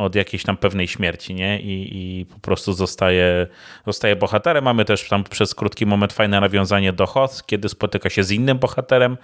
[0.00, 1.60] od jakiejś tam pewnej śmierci, nie?
[1.60, 3.46] I, i po prostu zostaje,
[3.86, 4.64] zostaje bohaterem.
[4.64, 8.58] Mamy też tam przez krótki moment fajne nawiązanie do Hoth, kiedy spotyka się z innym
[8.58, 9.16] bohaterem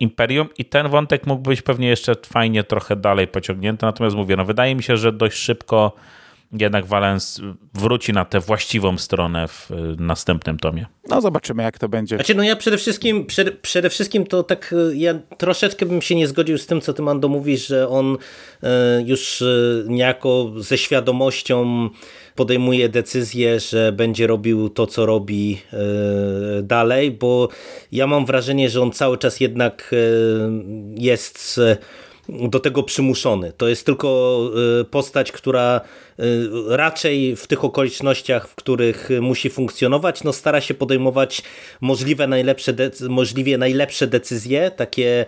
[0.00, 4.44] Imperium i ten wątek mógł być pewnie jeszcze fajnie trochę dalej pociągnięty, natomiast mówię, no
[4.44, 5.92] wydaje mi się, że dość szybko
[6.60, 7.40] jednak Valens
[7.74, 10.86] wróci na tę właściwą stronę w y, następnym tomie.
[11.08, 12.16] No zobaczymy, jak to będzie.
[12.16, 16.14] Znaczy, no ja przede wszystkim, przede, przede wszystkim to tak, e, ja troszeczkę bym się
[16.14, 18.16] nie zgodził z tym, co ty Mando mówisz, że on
[18.62, 19.44] e, już
[19.86, 21.88] niejako ze świadomością
[22.34, 25.60] podejmuje decyzję, że będzie robił to, co robi
[26.62, 27.48] dalej, bo
[27.92, 29.94] ja mam wrażenie, że on cały czas jednak
[30.96, 31.60] jest
[32.28, 33.52] do tego przymuszony.
[33.56, 34.40] To jest tylko
[34.80, 35.80] e, postać, która
[36.18, 36.22] e,
[36.68, 41.42] raczej w tych okolicznościach, w których musi funkcjonować, no stara się podejmować
[41.80, 42.74] możliwe najlepsze,
[43.08, 45.26] możliwie najlepsze decyzje, takie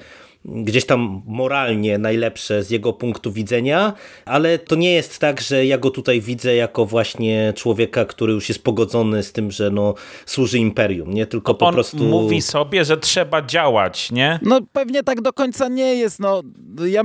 [0.48, 3.92] gdzieś tam moralnie najlepsze z jego punktu widzenia,
[4.24, 8.48] ale to nie jest tak, że ja go tutaj widzę jako właśnie człowieka, który już
[8.48, 9.94] jest pogodzony z tym, że no,
[10.26, 11.96] służy imperium, nie tylko po On prostu...
[11.96, 14.38] mówi sobie, że trzeba działać, nie?
[14.42, 16.20] No pewnie tak do końca nie jest.
[16.20, 16.42] No,
[16.87, 17.02] ja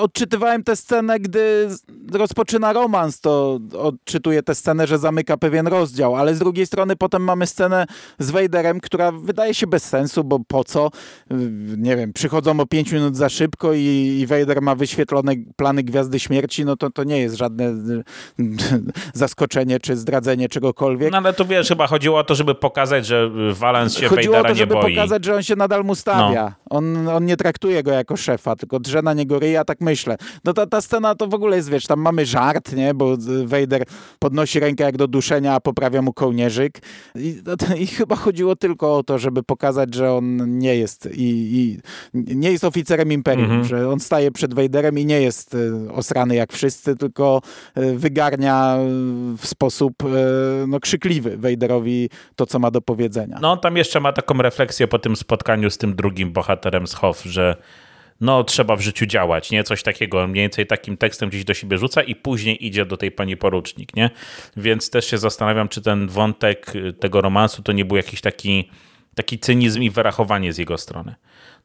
[0.00, 1.68] odczytywałem tę scenę, gdy
[2.14, 7.22] rozpoczyna romans, to odczytuję tę scenę, że zamyka pewien rozdział, ale z drugiej strony potem
[7.22, 7.86] mamy scenę
[8.18, 10.90] z Vaderem, która wydaje się bez sensu, bo po co?
[11.76, 16.64] Nie wiem, przychodzą o 5 minut za szybko i, Vader ma wyświetlone plany Gwiazdy Śmierci,
[16.64, 17.74] no to, to nie jest żadne
[19.14, 21.12] zaskoczenie czy zdradzenie czegokolwiek.
[21.12, 24.38] No ale tu wiesz, chyba chodziło o to, żeby pokazać, że Valens się Chodziło o
[24.38, 24.94] Vadera to, nie żeby boi.
[24.94, 26.44] pokazać, że on się nadal mu stawia.
[26.44, 26.76] No.
[26.78, 30.16] On, on nie traktuje go jako szefa, tylko drze na niego ryja, tak myślę.
[30.44, 32.94] No ta, ta scena to w ogóle jest, wiesz, tam mamy żart, nie?
[32.94, 33.84] Bo Vader
[34.18, 36.78] podnosi rękę jak do duszenia, a poprawia mu kołnierzyk.
[37.14, 37.36] I,
[37.82, 41.78] I chyba chodziło tylko o to, żeby pokazać, że on nie jest i, i
[42.14, 43.64] nie jest oficerem Imperium, Mhm.
[43.64, 47.40] że on staje przed Vaderem i nie jest y, osrany jak wszyscy, tylko
[47.78, 48.76] y, wygarnia
[49.38, 49.94] w sposób
[50.66, 53.38] no, krzykliwy Vaderowi to, co ma do powiedzenia.
[53.42, 56.94] No on tam jeszcze ma taką refleksję po tym spotkaniu z tym drugim bohaterem z
[56.94, 57.56] Hoff, że
[58.20, 59.64] no trzeba w życiu działać, nie?
[59.64, 63.12] Coś takiego, mniej więcej takim tekstem gdzieś do siebie rzuca i później idzie do tej
[63.12, 64.10] pani porucznik, nie?
[64.56, 68.70] Więc też się zastanawiam, czy ten wątek y, tego romansu to nie był jakiś taki,
[69.14, 71.14] taki cynizm i wyrachowanie z jego strony.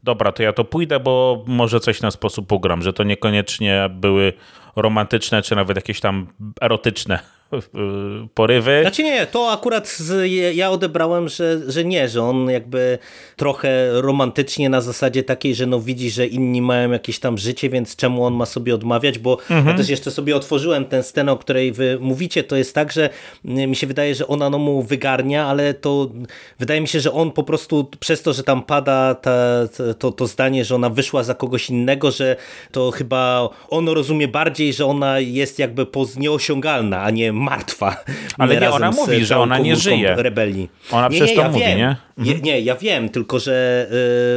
[0.03, 4.33] Dobra, to ja to pójdę, bo może coś na sposób ugram, że to niekoniecznie były
[4.75, 6.27] romantyczne, czy nawet jakieś tam
[6.61, 7.19] erotyczne
[8.33, 8.79] porywy.
[8.81, 12.97] Znaczy nie, to akurat z, ja odebrałem, że, że nie, że on jakby
[13.35, 17.95] trochę romantycznie na zasadzie takiej, że no widzi, że inni mają jakieś tam życie, więc
[17.95, 21.71] czemu on ma sobie odmawiać, bo ja też jeszcze sobie otworzyłem tę scenę, o której
[21.71, 23.09] wy mówicie, to jest tak, że
[23.43, 26.11] mi się wydaje, że ona no mu wygarnia, ale to
[26.59, 29.67] wydaje mi się, że on po prostu przez to, że tam pada ta,
[29.99, 32.35] to, to zdanie, że ona wyszła za kogoś innego, że
[32.71, 38.03] to chyba on rozumie bardziej, że ona jest jakby poz nieosiągalna, a nie martwa.
[38.37, 40.15] Ale nie, ona mówi, że ona nie żyje.
[40.17, 40.69] Rebelii.
[40.91, 41.77] Ona przecież to mówi, wiem.
[41.77, 41.95] nie?
[42.41, 43.87] Nie, ja wiem, tylko że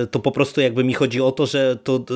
[0.02, 2.14] y, to po prostu jakby mi chodzi o to, że to, to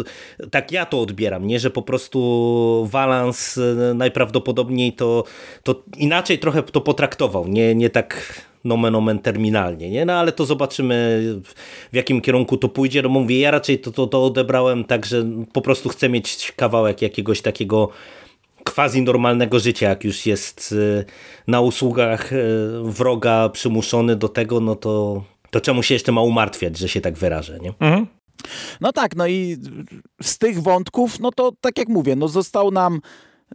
[0.50, 5.24] tak ja to odbieram, nie, że po prostu Valans y, najprawdopodobniej to,
[5.62, 10.04] to inaczej trochę to potraktował, nie, nie tak nomen omen terminalnie, nie?
[10.04, 11.22] No ale to zobaczymy
[11.92, 13.02] w jakim kierunku to pójdzie.
[13.02, 17.02] No mówię, ja raczej to, to, to odebrałem tak, że po prostu chcę mieć kawałek
[17.02, 17.88] jakiegoś takiego
[18.74, 21.04] quasi normalnego życia, jak już jest y,
[21.46, 22.36] na usługach y,
[22.82, 27.14] wroga przymuszony do tego, no to, to czemu się jeszcze ma umartwiać, że się tak
[27.18, 27.72] wyrażę, nie?
[28.80, 29.56] No tak, no i
[30.22, 33.00] z tych wątków, no to tak jak mówię, no został nam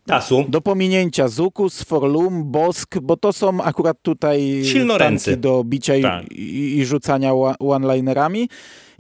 [0.06, 0.46] Tasu.
[0.50, 5.38] do pominięcia Zukus, Forlum, Bosk, bo to są akurat tutaj Silnoręcy.
[5.38, 6.32] do bicia i, Tak.
[6.32, 8.48] i, i rzucania one-linerami.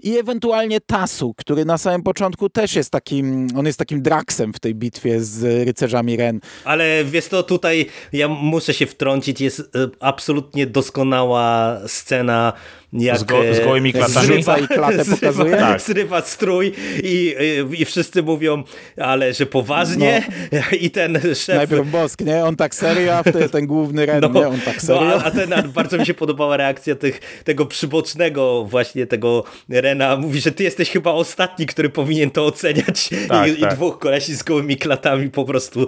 [0.03, 4.59] I ewentualnie Tasu, który na samym początku też jest takim, on jest takim draksem w
[4.59, 6.39] tej bitwie z rycerzami Ren.
[6.63, 9.63] Ale wiesz to tutaj ja muszę się wtrącić, jest e,
[9.99, 12.53] absolutnie doskonała scena
[12.93, 14.27] jak z, go, z e, gołymi klatami.
[14.27, 15.57] Zrywa i klatę zrywa, pokazuje.
[15.57, 15.81] Tak.
[15.81, 17.35] Zrywa strój i,
[17.77, 18.63] i wszyscy mówią,
[18.97, 20.59] ale że poważnie no.
[20.81, 21.55] i ten szef...
[21.55, 22.45] Najpierw Bosk, nie?
[22.45, 24.47] On tak serio, a wtedy ten główny Ren, no, nie?
[24.47, 25.01] On tak serio.
[25.01, 29.43] No, a, a, ten, a bardzo mi się podobała reakcja tych, tego przybocznego właśnie tego
[29.91, 30.17] Rena.
[30.17, 33.73] Mówi, że ty jesteś chyba ostatni, który powinien to oceniać tak, I, tak.
[33.73, 35.85] i dwóch kolesi z gołymi klatami po prostu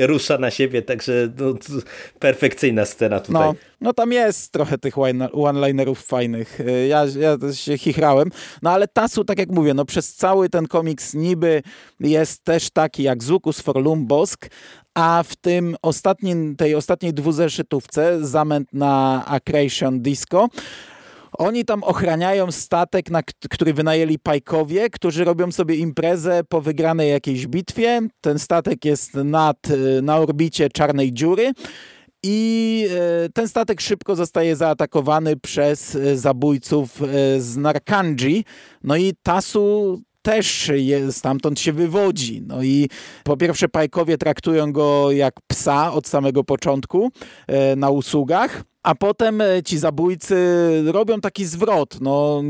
[0.00, 1.54] rusza na siebie, także no,
[2.18, 3.42] perfekcyjna scena tutaj.
[3.42, 4.94] No, no tam jest trochę tych
[5.32, 6.60] one-linerów fajnych.
[6.60, 8.30] Y, ja, ja się chichrałem.
[8.62, 11.62] No ale Tasu, tak jak mówię, no przez cały ten komiks niby
[12.00, 14.48] jest też taki jak Zukus for Lumbosk,
[14.94, 20.48] a w tym ostatnim, tej ostatniej dwuzeszytówce, zamęt na Accretion Disco,
[21.38, 27.46] oni tam ochraniają statek, na który wynajęli Pajkowie, którzy robią sobie imprezę po wygranej jakiejś
[27.46, 28.00] bitwie.
[28.20, 31.52] Ten statek jest nad, y, na orbicie czarnej dziury.
[32.24, 32.88] I
[33.24, 37.00] e, ten statek szybko zostaje zaatakowany przez e, zabójców
[37.38, 38.44] z Narkanji.
[38.84, 42.42] No i Tasu też je, stamtąd się wywodzi.
[42.46, 42.88] No i
[43.24, 47.10] po pierwsze Pajkowie traktują go jak psa od samego początku
[47.76, 50.36] na usługach a potem e, ci zabójcy
[50.86, 52.00] robią taki zwrot.
[52.00, 52.42] No,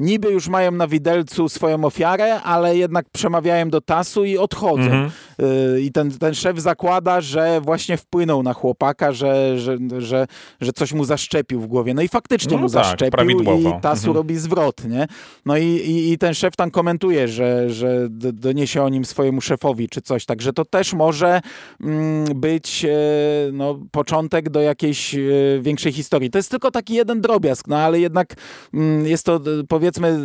[0.00, 4.82] niby już mają na widelcu swoją ofiarę, ale jednak przemawiają do tasu i odchodzą.
[4.82, 5.10] Mhm.
[5.38, 10.26] E, I ten, ten szef zakłada, że właśnie wpłynął na chłopaka, że, że, że,
[10.60, 11.94] że coś mu zaszczepił w głowie.
[11.94, 14.16] No i faktycznie no mu tak, zaszczepił i tasu mhm.
[14.16, 14.84] robi zwrot.
[14.84, 15.06] Nie?
[15.46, 19.88] No i, i, i, ten szef tam komentuje, że, że doniesie o nim swojemu szefowi
[19.88, 20.24] czy coś.
[20.24, 21.40] Także to też może
[21.80, 22.88] mm, być e,
[23.52, 25.14] no, początek do jakiejś
[25.60, 26.30] większej historii.
[26.30, 28.34] To jest tylko taki jeden drobiazg, no ale jednak
[28.74, 30.18] mm, jest to powiedzmy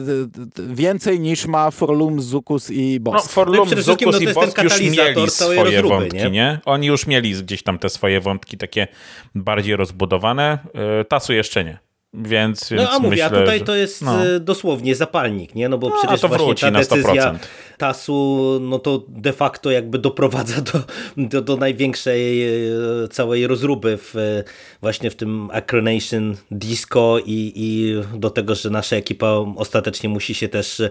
[0.69, 3.13] więcej niż ma Forlum, Zukus i Boss.
[3.13, 6.31] No, Forlum, no Zukus no, i Boss już mieli swoje rozruby, wątki, nie?
[6.31, 6.59] nie?
[6.65, 8.87] Oni już mieli gdzieś tam te swoje wątki takie
[9.35, 10.59] bardziej rozbudowane.
[11.01, 11.86] E, Tasu jeszcze nie.
[12.17, 13.65] Więc, więc no a mówię, myślę, a tutaj że...
[13.65, 14.25] to jest no.
[14.25, 15.69] E, dosłownie zapalnik, nie?
[15.69, 17.39] No bo no, przecież to właśnie ta decyzja
[17.77, 20.79] TAS-u, no to de facto jakby doprowadza do,
[21.17, 24.43] do, do największej e, całej rozruby w,
[24.81, 30.47] właśnie w tym Acronation Disco i, i do tego, że nasza ekipa ostatecznie musi się
[30.47, 30.81] też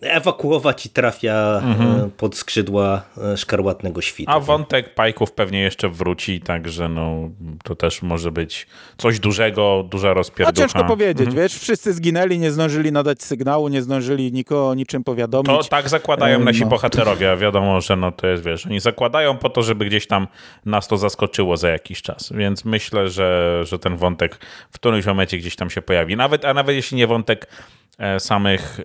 [0.00, 2.00] ewakuować i trafia mhm.
[2.00, 4.30] E, pod skrzydła e, szkarłatnego świtu.
[4.30, 7.30] A wątek pajków pewnie jeszcze wróci, także no,
[7.64, 8.66] to też może być
[8.96, 10.64] coś dużego, duża rozpierducha.
[10.64, 11.36] A ciężko powiedzieć, mhm.
[11.36, 15.46] wiesz, wszyscy zginęli, nie zdążyli nadać sygnału, nie zdążyli nikogo o niczym powiadomić.
[15.46, 16.66] To tak zakładają nasi no.
[16.66, 20.28] bohaterowie, wiadomo, że no to jest, wiesz, oni zakładają po to, żeby gdzieś tam
[20.66, 24.38] nas to zaskoczyło za jakiś czas, więc myślę, że, że ten wątek
[24.70, 26.16] w którymś momencie gdzieś tam się pojawi.
[26.16, 27.81] Nawet, a nawet jeśli nie wątek E,
[28.18, 28.80] samych,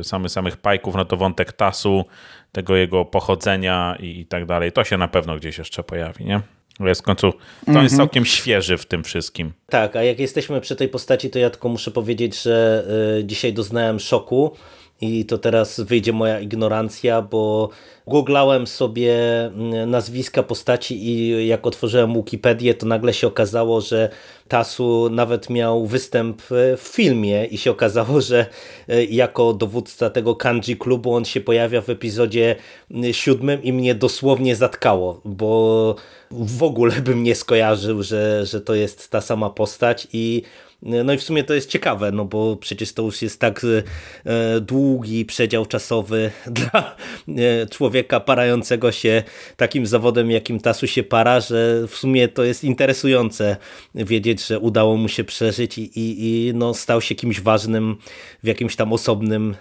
[0.00, 2.04] e, samych, samych pajków, no to wątek tasu,
[2.52, 6.40] tego jego pochodzenia i, i tak dalej, to się na pewno gdzieś jeszcze pojawi, nie?
[6.80, 7.82] Jest w końcu, to mm -hmm.
[7.82, 8.08] jest mhm.
[8.08, 9.52] całkiem świeży w tym wszystkim.
[9.66, 12.84] Tak, a jak jesteśmy przy tej postaci, to ja tylko muszę powiedzieć, że
[13.20, 14.56] y, dzisiaj doznałem szoku
[15.04, 17.70] i to teraz wyjdzie moja ignorancja, bo
[18.06, 24.08] googlałem sobie mm, nazwiska postaci i jak otworzyłem Wikipedię, to nagle się okazało, że
[24.48, 28.46] Tasu nawet miał występ w filmie i się okazało, że
[28.88, 32.56] e, jako dowódca tego kanji klubu on się pojawia w epizodzie
[32.90, 35.96] mm, siódmym i mnie dosłownie zatkało, bo
[36.30, 40.42] w ogóle bym nie skojarzył, że, że to jest ta sama postać i
[40.84, 43.66] no i w sumie to jest ciekawe, no bo przecież to już jest tak
[44.24, 46.96] e, długi przedział czasowy dla
[47.28, 49.22] e, człowieka parającego się
[49.56, 53.56] takim zawodem, jakim Tasu się para, że w sumie to jest interesujące
[53.94, 57.96] wiedzieć, że udało mu się przeżyć i, i, i no stał się kimś ważnym
[58.42, 59.56] w jakimś tam osobnym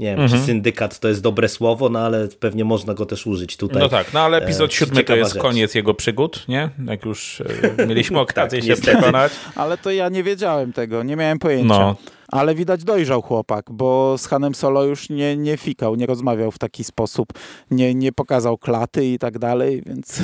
[0.00, 0.40] nie wiem, mhm.
[0.40, 3.82] czy syndykat to jest dobre słowo, no ale pewnie można go też użyć tutaj.
[3.82, 5.42] No tak, no ale epizod e, siódmy to jest rzecz.
[5.42, 6.70] koniec jego przygód, nie?
[6.86, 7.42] Jak już
[7.78, 8.96] e, mieliśmy okazję tak, się niestety.
[8.96, 9.32] przekonać.
[9.54, 11.68] Ale to ja nie wiedziałem tego, nie miałem pojęcia.
[11.68, 11.96] No.
[12.28, 16.58] Ale widać dojrzał chłopak, bo z Hanem Solo już nie, nie fikał, nie rozmawiał w
[16.58, 17.28] taki sposób,
[17.70, 20.22] nie, nie pokazał klaty i tak dalej, więc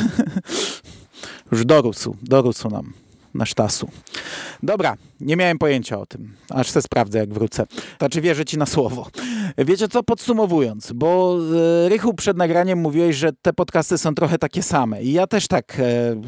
[1.53, 2.93] już dorósł, dorósł nam
[3.35, 3.89] na sztasu.
[4.63, 7.67] Dobra, nie miałem pojęcia o tym, aż se sprawdzę jak wrócę.
[7.99, 9.07] Znaczy wierzę ci na słowo.
[9.59, 11.39] Wiecie co, podsumowując, bo
[11.85, 15.49] e, Rychu przed nagraniem mówiłeś, że te podcasty są trochę takie same i ja też
[15.49, 15.77] tak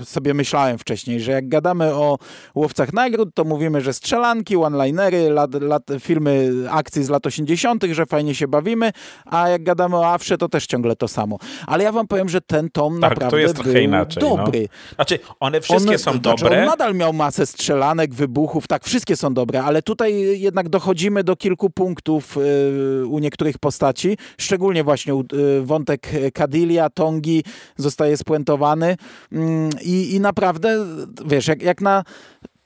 [0.01, 2.19] e, sobie myślałem wcześniej, że jak gadamy o
[2.55, 8.07] łowcach nagród, to mówimy, że strzelanki, one-linery, lat, lat, filmy akcji z lat 80., że
[8.07, 8.91] fajnie się bawimy,
[9.25, 11.39] a jak gadamy o Awsze, to też ciągle to samo.
[11.67, 14.37] Ale ja wam powiem, że ten tom tak, naprawdę to jest trochę inaczej, no.
[14.37, 14.61] dobry.
[14.61, 14.95] No.
[14.95, 16.61] Znaczy, one wszystkie on, są znaczy, dobre.
[16.61, 21.37] On nadal miał masę strzelanek, wybuchów, tak, wszystkie są dobre, ale tutaj jednak dochodzimy do
[21.37, 27.45] kilku punktów y, u niektórych postaci, szczególnie właśnie y, wątek Kadilia, Tongi
[27.77, 28.97] zostaje spuentowany.
[29.33, 30.87] Mm, i, i naprawdę,
[31.27, 32.05] wiesz, jak, jak na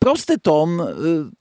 [0.01, 1.40] prosty tom y,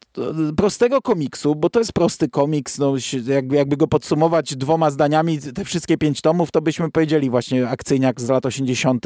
[0.58, 2.94] prostego komiksu, bo to jest prosty komiks, no,
[3.28, 8.22] jakby, jakby go podsumować dwoma zdaniami, te wszystkie pięć tomów, to byśmy powiedzieli właśnie akcyjniak
[8.22, 9.06] z lat 80.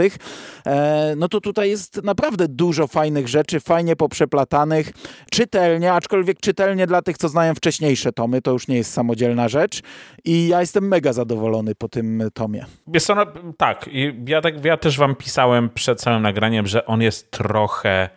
[0.65, 4.91] E, no to tutaj jest naprawdę dużo fajnych rzeczy, fajnie poprzeplatanych,
[5.31, 9.81] czytelnie, aczkolwiek czytelnie dla tych, co znają wcześniejsze tomy, to już nie jest samodzielna rzecz
[10.25, 12.65] i ja jestem mega zadowolony po tym tomie.
[12.93, 13.15] Jest to,
[13.57, 13.89] tak,
[14.27, 18.09] ja, tak, ja też wam pisałem przed całym nagraniem, że on jest trochę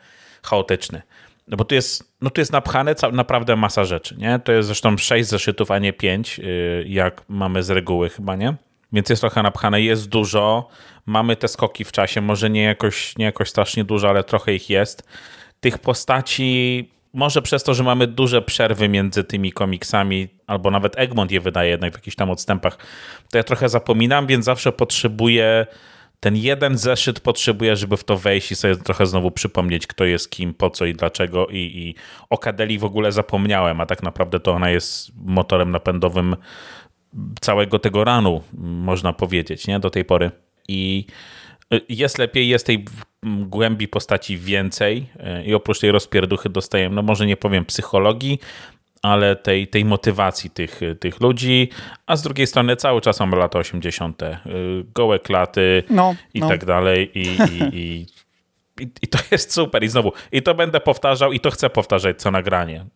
[0.43, 1.03] chaotyczny.
[1.49, 4.39] No bo tu jest, no tu jest napchane naprawdę masa rzeczy, nie?
[4.39, 8.55] To jest zresztą 6 zeszytów, a nie 5, y, jak mamy z reguły chyba, nie?
[8.93, 10.69] Więc jest trochę napchane, jest dużo.
[11.07, 14.71] Mamy te skoki w czasie, może nie jakoś, nie jakoś strasznie dużo, ale trochę ich
[14.71, 15.09] jest.
[15.61, 21.33] Tych postaci, może przez to, że mamy duże przerwy między tymi komiksami, albo nawet Egmont
[21.33, 22.79] je wydaje jednak w jakichś tam odstępach,
[23.31, 25.67] to ja trochę zapominam, więc zawsze potrzebuję
[26.21, 30.31] ten jeden zeszyt potrzebuje, żeby w to wejść i sobie trochę znowu przypomnieć, kto jest
[30.31, 31.47] kim, po co i dlaczego.
[31.47, 31.95] I, i
[32.31, 36.37] o Kadeli w ogóle zapomniałem, a tak naprawdę to ona jest motorem napędowym
[37.41, 39.81] całego tego ranu, można powiedzieć, nie?
[39.81, 40.31] Do tej pory.
[40.69, 41.07] I
[41.75, 42.85] y, jest lepiej, jest tej
[43.23, 45.07] głębi postaci więcej
[45.41, 48.39] y, i oprócz tej rozpierduchy dostajemy, no może nie powiem psychologii,
[49.03, 51.71] ale tej, tej motywacji tych, tych ludzi,
[52.07, 54.23] a z drugiej strony cały czas mamy lata 80.
[54.23, 54.37] Y,
[54.95, 56.49] gołe klaty no, i no.
[56.49, 58.07] tak dalej i, i, i
[58.81, 59.85] i, I, to jest super.
[59.85, 62.87] I znowu, i to będę powtarzał, i to chcę powtarzać co nagranie.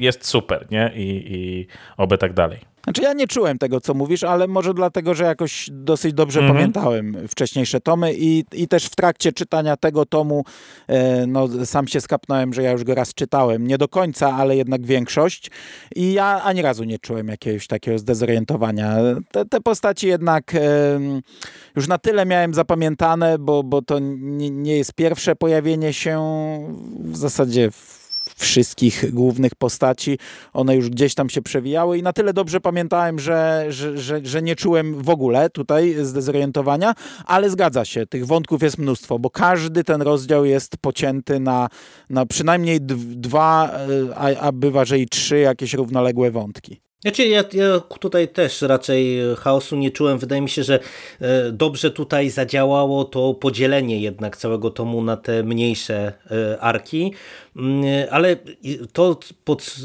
[0.00, 0.92] Jest super, nie?
[0.94, 2.73] I, i oby tak dalej.
[2.84, 6.50] Znaczy ja nie czułem tego, co mówisz, ale może dlatego, że jakoś dosyć dobrze mm
[6.50, 6.54] -hmm.
[6.54, 10.44] pamiętałem wcześniejsze tomy i, i też w trakcie czytania tego tomu
[10.86, 13.66] e, no, sam się skapnąłem, że ja już go raz czytałem.
[13.66, 15.50] Nie do końca, ale jednak większość.
[15.96, 18.96] I ja ani razu nie czułem jakiegoś takiego zdezorientowania.
[19.32, 20.60] Te, te postaci jednak e,
[21.76, 26.20] już na tyle miałem zapamiętane, bo, bo to nie, nie jest pierwsze pojawienie się
[27.00, 28.03] w zasadzie w
[28.36, 30.18] wszystkich głównych postaci.
[30.52, 34.42] One już gdzieś tam się przewijały i na tyle dobrze pamiętałem, że, że, że, że
[34.42, 36.94] nie czułem w ogóle tutaj zdezorientowania,
[37.26, 41.68] ale zgadza się, tych wątków jest mnóstwo, bo każdy ten rozdział jest pocięty na,
[42.10, 43.70] na przynajmniej dwa,
[44.10, 46.80] e, a, a bywa, że i trzy jakieś równoległe wątki.
[47.04, 50.18] Znaczy, ja, ja tutaj też raczej chaosu nie czułem.
[50.18, 50.78] Wydaje mi się, że
[51.20, 57.12] e, dobrze tutaj zadziałało to podzielenie jednak całego tomu na te mniejsze e, arki,
[57.56, 58.36] mm, ale
[58.92, 59.76] to, pod,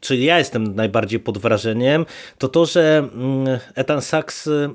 [0.00, 2.06] czy ja jestem najbardziej pod wrażeniem,
[2.38, 4.74] to to, że mm, Ethan Sachs e,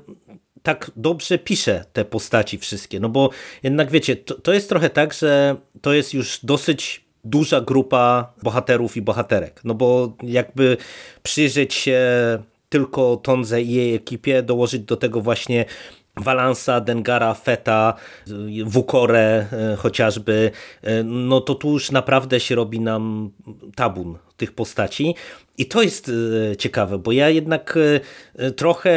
[0.62, 3.30] tak dobrze pisze te postaci wszystkie, no bo
[3.62, 8.96] jednak wiecie, to, to jest trochę tak, że to jest już dosyć duża grupa bohaterów
[8.96, 9.60] i bohaterek.
[9.64, 10.76] No bo jakby
[11.22, 12.00] przyjrzeć się
[12.68, 15.64] tylko Tonze i jej ekipie, dołożyć do tego właśnie
[16.16, 17.94] Walansa, Dengara, Feta,
[18.64, 20.50] Wukore e, chociażby,
[20.82, 23.30] e, no to tu już naprawdę się robi nam
[23.74, 25.14] tabun tych postaci.
[25.58, 26.10] I to jest
[26.52, 27.78] e, ciekawe, bo ja jednak
[28.56, 28.94] trochę,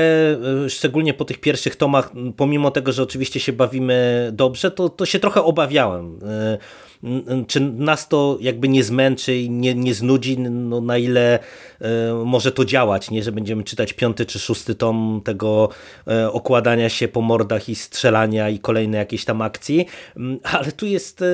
[0.70, 5.20] szczególnie po tych pierwszych tomach, pomimo tego, że oczywiście się bawimy dobrze, to, to się
[5.20, 6.20] trochę obawiałem
[7.48, 11.40] czy nas to jakby nie zmęczy i nie, nie znudzi, no na ile
[11.82, 15.70] e, może to działać, nie, że będziemy czytać piąty czy szósty tom tego
[16.08, 19.86] e, okładania się po mordach i strzelania i kolejne jakieś tam akcji,
[20.18, 21.26] mm, ale tu jest e,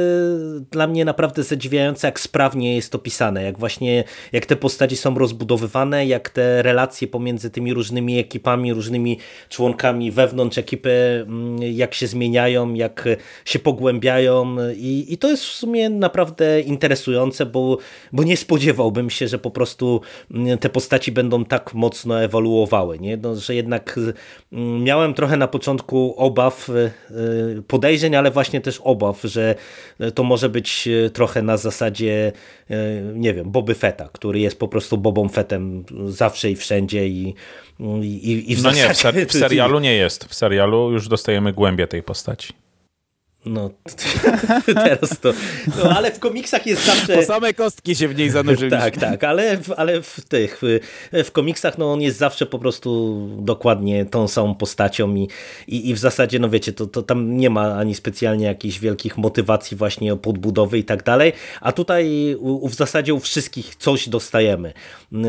[0.72, 5.16] dla mnie naprawdę zadziwiające, jak sprawnie jest to pisane, jak właśnie, jak te postaci są
[5.16, 9.18] rozbudowywane, jak te relacje pomiędzy tymi różnymi ekipami, różnymi
[9.50, 13.08] członkami wewnątrz ekipy, mm, jak się zmieniają, jak
[13.46, 17.78] się pogłębiają i, i to jest sumie naprawdę interesujące, bo,
[18.12, 20.02] bo nie spodziewałbym się, że po prostu
[20.32, 23.18] mm, te postaci będą tak mocno ewoluowały, nie?
[23.18, 24.00] No, że jednak
[24.54, 26.92] mm, miałem trochę na początku obaw, y,
[27.58, 29.56] y, podejrzeń, ale właśnie też obaw, że
[30.16, 32.32] to może być y, trochę na zasadzie,
[33.14, 37.36] nie wiem, Boby Fetta, który jest po prostu Bobą Fettem zawsze i wszędzie i,
[38.02, 40.26] i, i w No nie, w, ser w serialu nie jest.
[40.26, 42.65] W serialu już dostajemy głębię tej postaci.
[43.46, 43.70] No,
[44.66, 45.34] teraz to.
[45.78, 47.16] No, ale w komiksach jest zawsze.
[47.16, 48.76] Po same kostki się w niej zanurzyliśmy.
[48.86, 50.62] Tak, tak, ale, w, ale w tych,
[51.14, 55.28] w komiksach no on jest zawsze po prostu dokładnie tą samą postacią i,
[55.68, 59.18] i, i w zasadzie, no wiecie, to, to tam nie ma ani specjalnie jakichś wielkich
[59.18, 64.74] motywacji właśnie podbudowy i tak dalej, a tutaj u, w zasadzie u wszystkich coś dostajemy,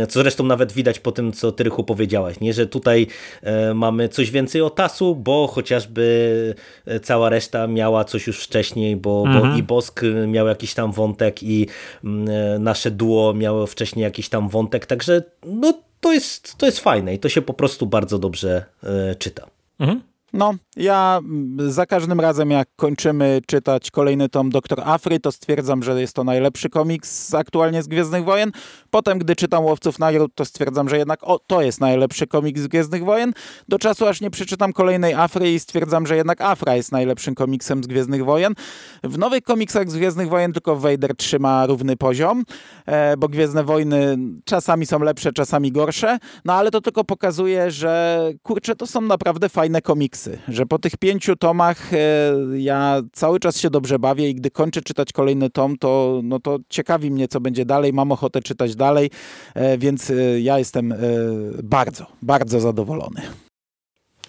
[0.08, 2.52] co zresztą nawet widać po tym, co ty Rychu powiedziałaś, nie?
[2.52, 3.06] że tutaj
[3.42, 6.54] e, mamy coś więcej o Tasu, bo chociażby
[6.86, 9.50] e, cała reszta miała coś już wcześniej, bo, Mhm.
[9.52, 11.66] bo i Bosk miał jakiś tam wątek i
[12.04, 16.80] mm, e, nasze duo miało wcześniej jakiś tam wątek, także no to jest, to jest
[16.80, 19.46] fajne i to się po prostu bardzo dobrze e, czyta.
[19.78, 20.00] Mhm.
[20.36, 21.20] No, ja
[21.58, 26.24] za każdym razem, jak kończymy czytać kolejny tom Doktor Afry, to stwierdzam, że jest to
[26.24, 28.52] najlepszy komiks aktualnie z Gwiezdnych Wojen.
[28.90, 32.66] Potem, gdy czytam Łowców Nagród, to stwierdzam, że jednak o, to jest najlepszy komiks z
[32.66, 33.32] Gwiezdnych Wojen.
[33.68, 37.84] Do czasu, aż nie przeczytam kolejnej Afry i stwierdzam, że jednak Afra jest najlepszym komiksem
[37.84, 38.54] z Gwiezdnych Wojen.
[39.04, 42.44] W nowych komiksach z Gwiezdnych Wojen tylko Vader trzyma równy poziom,
[42.86, 48.20] e, bo Gwiezdne Wojny czasami są lepsze, czasami gorsze, no ale to tylko pokazuje, że
[48.42, 51.96] kurczę, to są naprawdę fajne komiksy, że po tych pięciu tomach e,
[52.56, 56.58] ja cały czas się dobrze bawię i gdy kończę czytać kolejny tom, to, no to
[56.68, 59.10] ciekawi mnie, co będzie dalej, mam ochotę czytać dalej,
[59.54, 60.96] e, więc e, ja jestem e,
[61.62, 63.22] bardzo, bardzo zadowolony.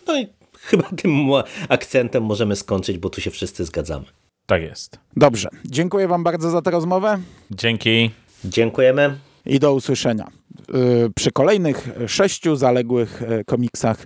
[0.08, 1.28] No i chyba tym
[1.70, 4.06] akcentem możemy skończyć, bo tu się wszyscy zgadzamy.
[4.46, 5.00] Tak jest.
[5.16, 7.20] Dobrze, dziękuję wam bardzo za tę rozmowę
[7.52, 8.12] Dzięki.
[8.46, 9.18] Dziękujemy.
[9.46, 10.28] i do usłyszenia
[11.16, 14.06] przy kolejnych sześciu zaległych komiksach